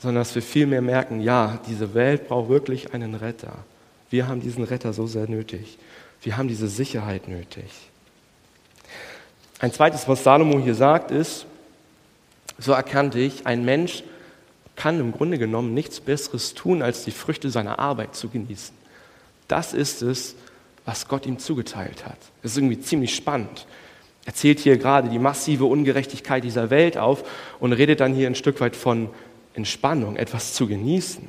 sondern 0.00 0.22
dass 0.22 0.34
wir 0.34 0.42
vielmehr 0.42 0.82
merken, 0.82 1.20
ja, 1.20 1.60
diese 1.68 1.94
Welt 1.94 2.28
braucht 2.28 2.48
wirklich 2.48 2.94
einen 2.94 3.14
Retter. 3.14 3.52
Wir 4.08 4.26
haben 4.26 4.40
diesen 4.40 4.64
Retter 4.64 4.92
so 4.92 5.06
sehr 5.06 5.28
nötig. 5.28 5.78
Wir 6.22 6.36
haben 6.36 6.48
diese 6.48 6.68
Sicherheit 6.68 7.28
nötig. 7.28 7.70
Ein 9.58 9.72
zweites, 9.72 10.08
was 10.08 10.24
Salomo 10.24 10.58
hier 10.58 10.74
sagt, 10.74 11.10
ist, 11.10 11.46
so 12.58 12.72
erkannte 12.72 13.18
ich, 13.18 13.46
ein 13.46 13.64
Mensch 13.64 14.02
kann 14.74 14.98
im 14.98 15.12
Grunde 15.12 15.36
genommen 15.36 15.74
nichts 15.74 16.00
Besseres 16.00 16.54
tun, 16.54 16.80
als 16.80 17.04
die 17.04 17.10
Früchte 17.10 17.50
seiner 17.50 17.78
Arbeit 17.78 18.14
zu 18.14 18.28
genießen. 18.30 18.74
Das 19.48 19.74
ist 19.74 20.00
es, 20.00 20.34
was 20.86 21.08
Gott 21.08 21.26
ihm 21.26 21.38
zugeteilt 21.38 22.06
hat. 22.06 22.16
Das 22.42 22.52
ist 22.52 22.58
irgendwie 22.58 22.80
ziemlich 22.80 23.14
spannend. 23.14 23.66
Er 24.24 24.34
zählt 24.34 24.60
hier 24.60 24.78
gerade 24.78 25.10
die 25.10 25.18
massive 25.18 25.66
Ungerechtigkeit 25.66 26.44
dieser 26.44 26.70
Welt 26.70 26.96
auf 26.96 27.24
und 27.58 27.72
redet 27.72 28.00
dann 28.00 28.14
hier 28.14 28.26
ein 28.26 28.34
Stück 28.34 28.60
weit 28.60 28.76
von 28.76 29.10
Entspannung, 29.60 30.16
etwas 30.16 30.54
zu 30.54 30.66
genießen. 30.66 31.22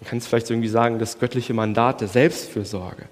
Man 0.00 0.08
kann 0.08 0.18
es 0.18 0.26
vielleicht 0.26 0.50
irgendwie 0.50 0.68
sagen, 0.68 0.98
das 0.98 1.18
göttliche 1.18 1.54
Mandat 1.54 2.00
der 2.00 2.08
Selbstfürsorge. 2.08 3.04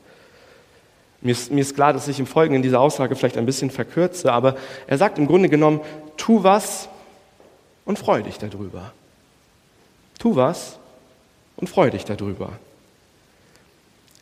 Mir 1.22 1.32
ist, 1.32 1.50
mir 1.50 1.60
ist 1.60 1.74
klar, 1.74 1.92
dass 1.92 2.08
ich 2.08 2.18
im 2.18 2.26
Folgenden 2.26 2.62
diese 2.62 2.78
Aussage 2.80 3.16
vielleicht 3.16 3.38
ein 3.38 3.46
bisschen 3.46 3.70
verkürze, 3.70 4.32
aber 4.32 4.56
er 4.86 4.98
sagt 4.98 5.18
im 5.18 5.26
Grunde 5.26 5.48
genommen, 5.48 5.80
tu 6.16 6.42
was 6.42 6.88
und 7.84 7.98
freu 7.98 8.22
dich 8.22 8.38
darüber. 8.38 8.92
Tu 10.18 10.36
was 10.36 10.78
und 11.56 11.68
freu 11.68 11.90
dich 11.90 12.04
darüber. 12.04 12.50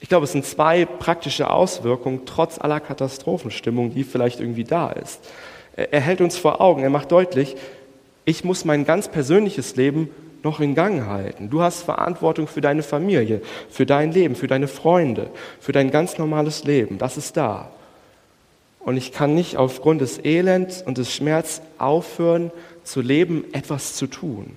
Ich 0.01 0.09
glaube, 0.09 0.25
es 0.25 0.33
sind 0.33 0.47
zwei 0.47 0.85
praktische 0.85 1.51
Auswirkungen 1.51 2.25
trotz 2.27 2.59
aller 2.59 2.81
Katastrophenstimmung, 2.81 3.95
die 3.95 4.05
vielleicht 4.05 4.41
irgendwie 4.41 4.65
da 4.65 4.91
ist. 4.91 5.21
Er 5.77 6.01
hält 6.01 6.21
uns 6.21 6.37
vor 6.37 6.61
Augen, 6.61 6.83
er 6.83 6.91
macht 6.91 7.13
deutlich, 7.13 7.57
ich 8.25 8.45
muss 8.45 8.65
mein 8.65 8.85
ganz 8.85 9.09
persönliches 9.09 9.77
Leben 9.77 10.11
noch 10.43 10.61
in 10.61 10.75
Gang 10.75 11.07
halten. 11.07 11.51
Du 11.51 11.63
hast 11.63 11.83
Verantwortung 11.83 12.47
für 12.47 12.61
deine 12.61 12.83
Familie, 12.83 13.43
für 13.69 13.87
dein 13.87 14.13
Leben, 14.13 14.35
für 14.35 14.47
deine 14.47 14.69
Freunde, 14.69 15.31
für 15.61 15.73
dein 15.73 15.91
ganz 15.91 16.19
normales 16.19 16.65
Leben. 16.65 16.99
Das 16.99 17.17
ist 17.17 17.37
da. 17.37 17.71
Und 18.79 18.97
ich 18.97 19.13
kann 19.13 19.35
nicht 19.35 19.57
aufgrund 19.59 20.01
des 20.01 20.19
Elends 20.25 20.81
und 20.81 20.97
des 20.97 21.13
Schmerzes 21.13 21.61
aufhören 21.79 22.51
zu 22.85 23.03
leben, 23.03 23.45
etwas 23.53 23.95
zu 23.95 24.07
tun 24.07 24.57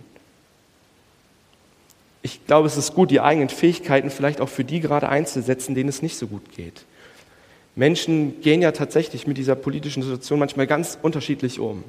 ich 2.24 2.46
glaube, 2.48 2.68
es 2.68 2.78
ist 2.78 2.96
gut, 2.96 3.12
die 3.12 3.20
eigenen 3.20 3.50
Fähigkeiten 3.50 4.10
vielleicht 4.10 4.40
auch 4.40 4.50
für 4.50 4.64
die 4.64 4.80
gerade 4.80 5.10
einzusetzen, 5.10 5.76
denen 5.76 5.90
es 5.90 6.02
nicht 6.02 6.18
so 6.18 6.28
gut 6.28 6.54
geht. 6.56 6.86
Menschen 7.76 8.42
gehen 8.42 8.62
ja 8.62 8.72
tatsächlich 8.72 9.28
mit 9.28 9.38
dieser 9.38 9.56
politischen 9.56 10.02
Situation 10.02 10.40
manchmal 10.40 10.66
ganz 10.66 10.98
unterschiedlich 11.02 11.60
um. 11.60 11.84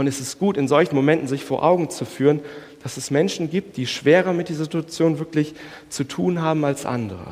Und 0.00 0.06
es 0.06 0.18
ist 0.18 0.38
gut, 0.38 0.56
in 0.56 0.66
solchen 0.66 0.94
Momenten 0.94 1.28
sich 1.28 1.44
vor 1.44 1.62
Augen 1.62 1.90
zu 1.90 2.06
führen, 2.06 2.40
dass 2.82 2.96
es 2.96 3.10
Menschen 3.10 3.50
gibt, 3.50 3.76
die 3.76 3.86
schwerer 3.86 4.32
mit 4.32 4.48
dieser 4.48 4.64
Situation 4.64 5.18
wirklich 5.18 5.52
zu 5.90 6.04
tun 6.04 6.40
haben 6.40 6.64
als 6.64 6.86
andere. 6.86 7.26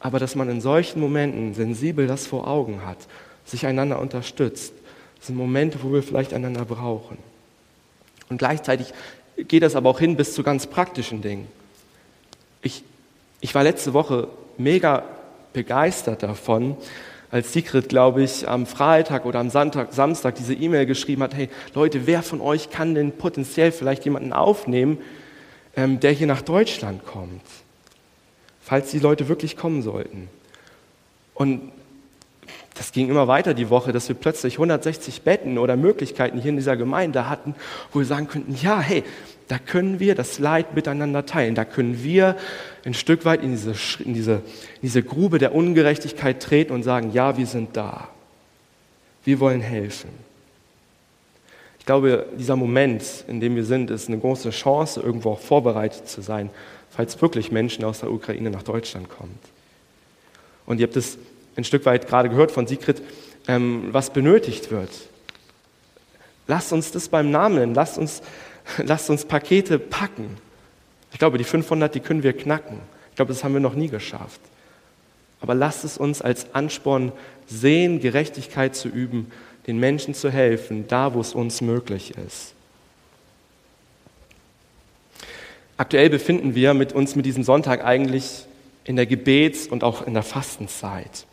Aber 0.00 0.18
dass 0.18 0.34
man 0.34 0.50
in 0.50 0.60
solchen 0.60 0.98
Momenten 0.98 1.54
sensibel 1.54 2.08
das 2.08 2.26
vor 2.26 2.48
Augen 2.48 2.84
hat, 2.84 2.96
sich 3.44 3.66
einander 3.66 4.00
unterstützt. 4.00 4.72
Das 5.18 5.28
sind 5.28 5.36
Momente, 5.36 5.78
wo 5.84 5.92
wir 5.92 6.02
vielleicht 6.02 6.34
einander 6.34 6.64
brauchen. 6.64 7.18
Und 8.28 8.38
gleichzeitig 8.38 8.92
geht 9.36 9.62
das 9.62 9.76
aber 9.76 9.90
auch 9.90 10.00
hin 10.00 10.16
bis 10.16 10.34
zu 10.34 10.42
ganz 10.42 10.66
praktischen 10.66 11.22
Dingen. 11.22 11.46
Ich, 12.62 12.82
ich 13.40 13.54
war 13.54 13.62
letzte 13.62 13.94
Woche 13.94 14.26
mega 14.58 15.04
begeistert 15.52 16.24
davon, 16.24 16.76
als 17.32 17.54
Sigrid, 17.54 17.88
glaube 17.88 18.22
ich, 18.22 18.46
am 18.46 18.66
Freitag 18.66 19.24
oder 19.24 19.40
am 19.40 19.48
Sonntag, 19.48 19.94
Samstag 19.94 20.34
diese 20.34 20.52
E-Mail 20.52 20.84
geschrieben 20.84 21.22
hat, 21.22 21.34
hey 21.34 21.48
Leute, 21.74 22.06
wer 22.06 22.22
von 22.22 22.42
euch 22.42 22.68
kann 22.68 22.94
denn 22.94 23.12
potenziell 23.12 23.72
vielleicht 23.72 24.04
jemanden 24.04 24.34
aufnehmen, 24.34 24.98
ähm, 25.74 25.98
der 25.98 26.12
hier 26.12 26.26
nach 26.26 26.42
Deutschland 26.42 27.06
kommt, 27.06 27.40
falls 28.60 28.90
die 28.90 28.98
Leute 28.98 29.28
wirklich 29.28 29.56
kommen 29.56 29.80
sollten. 29.80 30.28
Und 31.32 31.72
das 32.74 32.92
ging 32.92 33.08
immer 33.10 33.28
weiter 33.28 33.54
die 33.54 33.70
Woche, 33.70 33.92
dass 33.92 34.08
wir 34.08 34.16
plötzlich 34.16 34.54
160 34.54 35.22
Betten 35.22 35.58
oder 35.58 35.76
Möglichkeiten 35.76 36.40
hier 36.40 36.50
in 36.50 36.56
dieser 36.56 36.76
Gemeinde 36.76 37.28
hatten, 37.28 37.54
wo 37.92 37.98
wir 37.98 38.06
sagen 38.06 38.28
könnten, 38.28 38.54
ja, 38.54 38.80
hey, 38.80 39.04
da 39.48 39.58
können 39.58 40.00
wir 40.00 40.14
das 40.14 40.38
Leid 40.38 40.74
miteinander 40.74 41.26
teilen. 41.26 41.54
Da 41.54 41.66
können 41.66 42.02
wir 42.02 42.36
ein 42.84 42.94
Stück 42.94 43.24
weit 43.26 43.42
in 43.42 43.50
diese, 43.50 43.74
in 44.02 44.14
diese, 44.14 44.32
in 44.32 44.82
diese 44.82 45.02
Grube 45.02 45.38
der 45.38 45.54
Ungerechtigkeit 45.54 46.42
treten 46.42 46.72
und 46.72 46.82
sagen, 46.82 47.12
ja, 47.12 47.36
wir 47.36 47.46
sind 47.46 47.76
da. 47.76 48.08
Wir 49.24 49.40
wollen 49.40 49.60
helfen. 49.60 50.08
Ich 51.78 51.84
glaube, 51.84 52.26
dieser 52.38 52.56
Moment, 52.56 53.02
in 53.28 53.40
dem 53.40 53.56
wir 53.56 53.64
sind, 53.64 53.90
ist 53.90 54.08
eine 54.08 54.18
große 54.18 54.50
Chance, 54.50 55.00
irgendwo 55.00 55.32
auch 55.32 55.40
vorbereitet 55.40 56.08
zu 56.08 56.22
sein, 56.22 56.48
falls 56.90 57.20
wirklich 57.20 57.52
Menschen 57.52 57.84
aus 57.84 58.00
der 58.00 58.10
Ukraine 58.10 58.50
nach 58.50 58.62
Deutschland 58.62 59.08
kommen. 59.10 59.38
Und 60.64 60.80
ihr 60.80 60.86
habt 60.86 60.96
es 60.96 61.18
ein 61.56 61.64
Stück 61.64 61.84
weit 61.86 62.08
gerade 62.08 62.28
gehört 62.28 62.50
von 62.50 62.66
Sigrid, 62.66 63.02
ähm, 63.48 63.88
was 63.92 64.12
benötigt 64.12 64.70
wird. 64.70 64.90
Lasst 66.46 66.72
uns 66.72 66.90
das 66.90 67.08
beim 67.08 67.30
Namen 67.30 67.56
nennen. 67.56 67.74
Lasst 67.74 67.98
uns, 67.98 68.22
lasst 68.78 69.10
uns 69.10 69.24
Pakete 69.24 69.78
packen. 69.78 70.36
Ich 71.12 71.18
glaube, 71.18 71.38
die 71.38 71.44
500, 71.44 71.94
die 71.94 72.00
können 72.00 72.22
wir 72.22 72.32
knacken. 72.32 72.78
Ich 73.10 73.16
glaube, 73.16 73.32
das 73.32 73.44
haben 73.44 73.52
wir 73.52 73.60
noch 73.60 73.74
nie 73.74 73.88
geschafft. 73.88 74.40
Aber 75.40 75.54
lasst 75.54 75.84
es 75.84 75.98
uns 75.98 76.22
als 76.22 76.54
Ansporn 76.54 77.12
sehen, 77.46 78.00
Gerechtigkeit 78.00 78.74
zu 78.74 78.88
üben, 78.88 79.30
den 79.66 79.78
Menschen 79.78 80.14
zu 80.14 80.30
helfen, 80.30 80.86
da 80.88 81.14
wo 81.14 81.20
es 81.20 81.34
uns 81.34 81.60
möglich 81.60 82.14
ist. 82.16 82.54
Aktuell 85.76 86.10
befinden 86.10 86.54
wir 86.54 86.74
mit 86.74 86.92
uns 86.92 87.16
mit 87.16 87.26
diesem 87.26 87.42
Sonntag 87.42 87.84
eigentlich 87.84 88.46
in 88.84 88.96
der 88.96 89.06
Gebets- 89.06 89.66
und 89.66 89.84
auch 89.84 90.06
in 90.06 90.14
der 90.14 90.22
Fastenzeit. 90.22 91.26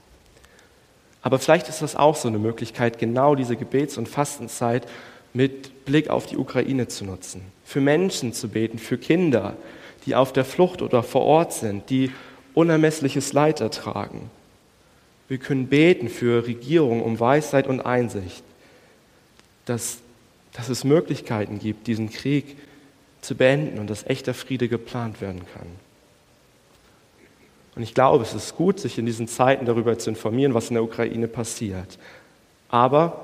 Aber 1.22 1.40
vielleicht 1.40 1.68
ist 1.68 1.82
das 1.82 1.96
auch 1.96 2.16
so 2.16 2.28
eine 2.28 2.40
Möglichkeit, 2.40 2.98
genau 2.98 3.36
diese 3.36 3.56
Gebets- 3.56 3.98
und 3.98 4.08
Fastenzeit 4.08 4.88
mit 5.34 5.86
Blick 5.86 6.10
auf 6.10 6.26
die 6.26 6.38
Ukraine 6.38 6.88
zu 6.88 7.06
nutzen. 7.06 7.42
Für 7.66 7.82
Menschen 7.82 8.34
zu 8.34 8.48
beten, 8.48 8.80
für 8.80 8.98
Kinder, 8.98 9.56
die 10.06 10.16
auf 10.16 10.34
der 10.34 10.46
Flucht 10.46 10.82
oder 10.82 11.04
vor 11.04 11.24
Ort 11.24 11.54
sind, 11.54 11.90
die 11.90 12.12
unermessliches 12.54 13.34
Leid 13.34 13.62
ertragen. 13.62 14.30
Wir 15.28 15.38
können 15.38 15.68
beten 15.68 16.10
für 16.10 16.48
Regierung 16.48 17.04
um 17.04 17.20
Weisheit 17.20 17.68
und 17.68 17.82
Einsicht, 17.82 18.44
dass, 19.66 20.00
dass 20.54 20.70
es 20.70 20.84
Möglichkeiten 20.84 21.60
gibt, 21.60 21.86
diesen 21.86 22.10
Krieg 22.10 22.58
zu 23.22 23.36
beenden 23.36 23.78
und 23.78 23.90
dass 23.90 24.08
echter 24.08 24.34
Friede 24.34 24.68
geplant 24.68 25.22
werden 25.22 25.42
kann. 25.54 25.68
Und 27.80 27.84
ich 27.84 27.94
glaube, 27.94 28.26
es 28.26 28.34
ist 28.34 28.58
gut, 28.58 28.78
sich 28.78 28.98
in 28.98 29.06
diesen 29.06 29.30
Zeiten 29.30 29.66
darüber 29.66 29.98
zu 29.98 30.10
informieren, 30.10 30.54
was 30.54 30.68
in 30.68 30.74
der 30.74 30.84
Ukraine 30.84 31.30
passiert. 31.30 31.98
Aber, 32.68 33.24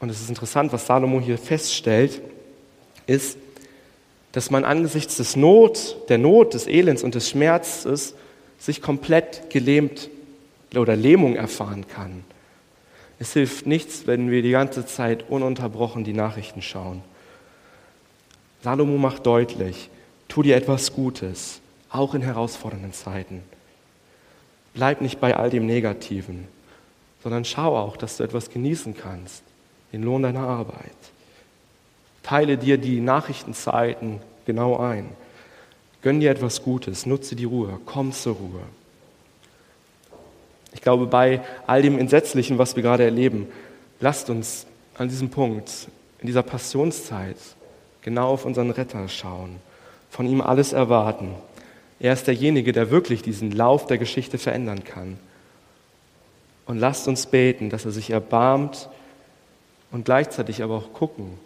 und 0.00 0.10
es 0.10 0.20
ist 0.20 0.28
interessant, 0.28 0.70
was 0.74 0.84
Salomo 0.84 1.18
hier 1.18 1.38
feststellt, 1.38 2.20
ist, 3.06 3.38
dass 4.32 4.50
man 4.50 4.66
angesichts 4.66 5.16
des 5.16 5.34
Not, 5.34 5.96
der 6.10 6.18
Not, 6.18 6.52
des 6.52 6.66
Elends 6.66 7.02
und 7.02 7.14
des 7.14 7.30
Schmerzes 7.30 8.14
sich 8.58 8.82
komplett 8.82 9.48
gelähmt 9.48 10.10
oder 10.76 10.94
Lähmung 10.94 11.36
erfahren 11.36 11.88
kann. 11.88 12.24
Es 13.18 13.32
hilft 13.32 13.64
nichts, 13.64 14.06
wenn 14.06 14.30
wir 14.30 14.42
die 14.42 14.50
ganze 14.50 14.84
Zeit 14.84 15.30
ununterbrochen 15.30 16.04
die 16.04 16.12
Nachrichten 16.12 16.60
schauen. 16.60 17.00
Salomo 18.62 18.98
macht 18.98 19.24
deutlich, 19.24 19.88
tu 20.28 20.42
dir 20.42 20.56
etwas 20.56 20.92
Gutes, 20.92 21.62
auch 21.88 22.14
in 22.14 22.20
herausfordernden 22.20 22.92
Zeiten. 22.92 23.42
Bleib 24.74 25.00
nicht 25.00 25.20
bei 25.20 25.36
all 25.36 25.50
dem 25.50 25.66
Negativen, 25.66 26.46
sondern 27.22 27.44
schau 27.44 27.76
auch, 27.76 27.96
dass 27.96 28.16
du 28.16 28.24
etwas 28.24 28.50
genießen 28.50 28.96
kannst, 28.96 29.42
den 29.92 30.02
Lohn 30.02 30.22
deiner 30.22 30.40
Arbeit. 30.46 30.92
Teile 32.22 32.56
dir 32.56 32.78
die 32.78 33.00
Nachrichtenzeiten 33.00 34.20
genau 34.46 34.78
ein. 34.78 35.10
Gönn 36.02 36.20
dir 36.20 36.30
etwas 36.30 36.62
Gutes, 36.62 37.06
nutze 37.06 37.36
die 37.36 37.44
Ruhe, 37.44 37.80
komm 37.84 38.12
zur 38.12 38.36
Ruhe. 38.36 38.62
Ich 40.72 40.80
glaube, 40.80 41.06
bei 41.06 41.42
all 41.66 41.82
dem 41.82 41.98
Entsetzlichen, 41.98 42.58
was 42.58 42.76
wir 42.76 42.82
gerade 42.82 43.04
erleben, 43.04 43.48
lasst 43.98 44.30
uns 44.30 44.66
an 44.96 45.08
diesem 45.08 45.30
Punkt, 45.30 45.88
in 46.20 46.26
dieser 46.26 46.42
Passionszeit, 46.42 47.36
genau 48.02 48.28
auf 48.28 48.44
unseren 48.44 48.70
Retter 48.70 49.08
schauen, 49.08 49.56
von 50.10 50.26
ihm 50.26 50.40
alles 50.40 50.72
erwarten 50.72 51.34
er 52.00 52.14
ist 52.14 52.26
derjenige, 52.26 52.72
der 52.72 52.90
wirklich 52.90 53.22
diesen 53.22 53.52
Lauf 53.52 53.86
der 53.86 53.98
Geschichte 53.98 54.38
verändern 54.38 54.84
kann. 54.84 55.18
Und 56.64 56.78
lasst 56.78 57.06
uns 57.06 57.26
beten, 57.26 57.68
dass 57.68 57.84
er 57.84 57.90
sich 57.90 58.10
erbarmt 58.10 58.88
und 59.90 60.06
gleichzeitig 60.06 60.62
aber 60.62 60.76
auch 60.76 60.92
gucken 60.94 61.38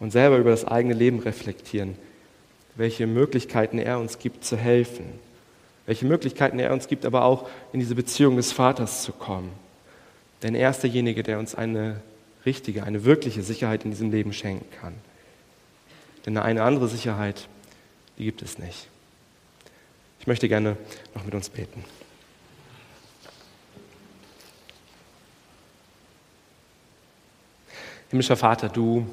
und 0.00 0.10
selber 0.10 0.38
über 0.38 0.50
das 0.50 0.64
eigene 0.64 0.94
Leben 0.94 1.20
reflektieren, 1.20 1.96
welche 2.74 3.06
Möglichkeiten 3.06 3.78
er 3.78 4.00
uns 4.00 4.18
gibt 4.18 4.44
zu 4.44 4.56
helfen, 4.56 5.04
welche 5.86 6.06
Möglichkeiten 6.06 6.58
er 6.58 6.72
uns 6.72 6.88
gibt, 6.88 7.06
aber 7.06 7.24
auch 7.24 7.48
in 7.72 7.78
diese 7.78 7.94
Beziehung 7.94 8.36
des 8.36 8.50
Vaters 8.50 9.02
zu 9.02 9.12
kommen. 9.12 9.52
Denn 10.42 10.56
er 10.56 10.70
ist 10.70 10.80
derjenige, 10.80 11.22
der 11.22 11.38
uns 11.38 11.54
eine 11.54 12.00
richtige, 12.44 12.82
eine 12.82 13.04
wirkliche 13.04 13.42
Sicherheit 13.42 13.84
in 13.84 13.90
diesem 13.90 14.10
Leben 14.10 14.32
schenken 14.32 14.66
kann. 14.80 14.94
Denn 16.26 16.36
eine 16.36 16.62
andere 16.62 16.88
Sicherheit, 16.88 17.46
die 18.18 18.24
gibt 18.24 18.42
es 18.42 18.58
nicht. 18.58 18.88
Ich 20.20 20.26
möchte 20.26 20.48
gerne 20.48 20.76
noch 21.14 21.24
mit 21.24 21.34
uns 21.34 21.48
beten. 21.48 21.82
Himmlischer 28.10 28.36
Vater, 28.36 28.68
du, 28.68 29.06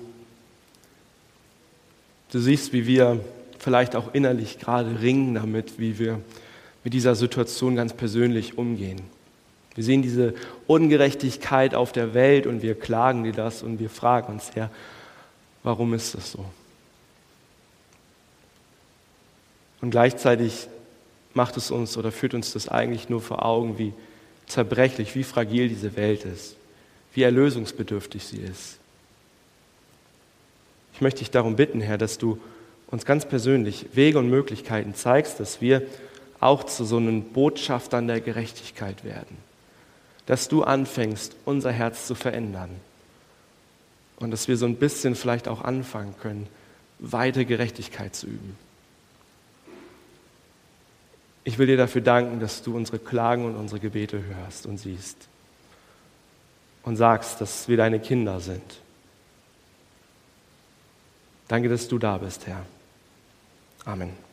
du 2.31 2.39
siehst, 2.39 2.73
wie 2.73 2.85
wir 2.87 3.23
vielleicht 3.57 3.95
auch 3.95 4.13
innerlich 4.13 4.59
gerade 4.59 4.99
ringen 5.01 5.35
damit, 5.35 5.79
wie 5.79 5.97
wir 5.97 6.19
mit 6.83 6.93
dieser 6.93 7.15
Situation 7.15 7.77
ganz 7.77 7.93
persönlich 7.93 8.57
umgehen. 8.57 9.01
Wir 9.75 9.85
sehen 9.85 10.01
diese 10.01 10.33
Ungerechtigkeit 10.65 11.73
auf 11.73 11.93
der 11.93 12.15
Welt 12.15 12.47
und 12.47 12.61
wir 12.61 12.75
klagen 12.77 13.23
dir 13.23 13.33
das 13.33 13.63
und 13.63 13.79
wir 13.79 13.89
fragen 13.89 14.33
uns, 14.33 14.51
Herr, 14.55 14.71
warum 15.63 15.93
ist 15.93 16.15
das 16.15 16.31
so? 16.31 16.43
Und 19.79 19.91
gleichzeitig 19.91 20.67
macht 21.37 21.55
es 21.55 21.71
uns 21.71 21.95
oder 21.95 22.11
führt 22.11 22.33
uns 22.33 22.51
das 22.51 22.67
eigentlich 22.67 23.07
nur 23.07 23.21
vor 23.21 23.45
Augen, 23.45 23.77
wie 23.77 23.93
zerbrechlich, 24.47 25.15
wie 25.15 25.23
fragil 25.23 25.69
diese 25.69 25.95
Welt 25.95 26.25
ist, 26.25 26.57
wie 27.13 27.23
erlösungsbedürftig 27.23 28.25
sie 28.25 28.39
ist. 28.39 28.79
Ich 30.93 31.01
möchte 31.01 31.19
dich 31.19 31.31
darum 31.31 31.55
bitten, 31.55 31.79
Herr, 31.79 31.97
dass 31.97 32.17
du 32.17 32.39
uns 32.87 33.05
ganz 33.05 33.25
persönlich 33.25 33.85
Wege 33.93 34.19
und 34.19 34.29
Möglichkeiten 34.29 34.95
zeigst, 34.95 35.39
dass 35.39 35.61
wir 35.61 35.83
auch 36.39 36.63
zu 36.63 36.85
so 36.85 36.97
einem 36.97 37.23
Botschaftern 37.23 38.07
der 38.07 38.19
Gerechtigkeit 38.21 39.03
werden. 39.03 39.37
Dass 40.25 40.47
du 40.47 40.63
anfängst, 40.63 41.35
unser 41.45 41.71
Herz 41.71 42.07
zu 42.07 42.15
verändern. 42.15 42.69
Und 44.17 44.31
dass 44.31 44.47
wir 44.47 44.57
so 44.57 44.65
ein 44.65 44.75
bisschen 44.75 45.15
vielleicht 45.15 45.47
auch 45.47 45.61
anfangen 45.61 46.15
können, 46.21 46.47
weite 46.99 47.45
Gerechtigkeit 47.45 48.15
zu 48.15 48.27
üben. 48.27 48.57
Ich 51.47 51.57
will 51.57 51.67
dir 51.67 51.77
dafür 51.77 52.01
danken, 52.01 52.41
dass 52.41 52.61
du 52.61 52.75
unsere 52.75 52.99
Klagen 52.99 53.45
und 53.45 53.55
unsere 53.55 53.79
Gebete 53.79 54.21
hörst 54.21 54.65
und 54.65 54.79
siehst. 54.79 55.15
Und 56.83 56.97
sagst, 56.97 57.39
dass 57.39 57.69
wir 57.69 57.77
deine 57.77 58.01
Kinder 58.01 58.41
sind. 58.41 58.81
Danke, 61.47 61.69
dass 61.69 61.87
du 61.87 61.99
da 61.99 62.17
bist, 62.17 62.47
Herr. 62.47 62.65
Amen. 63.85 64.26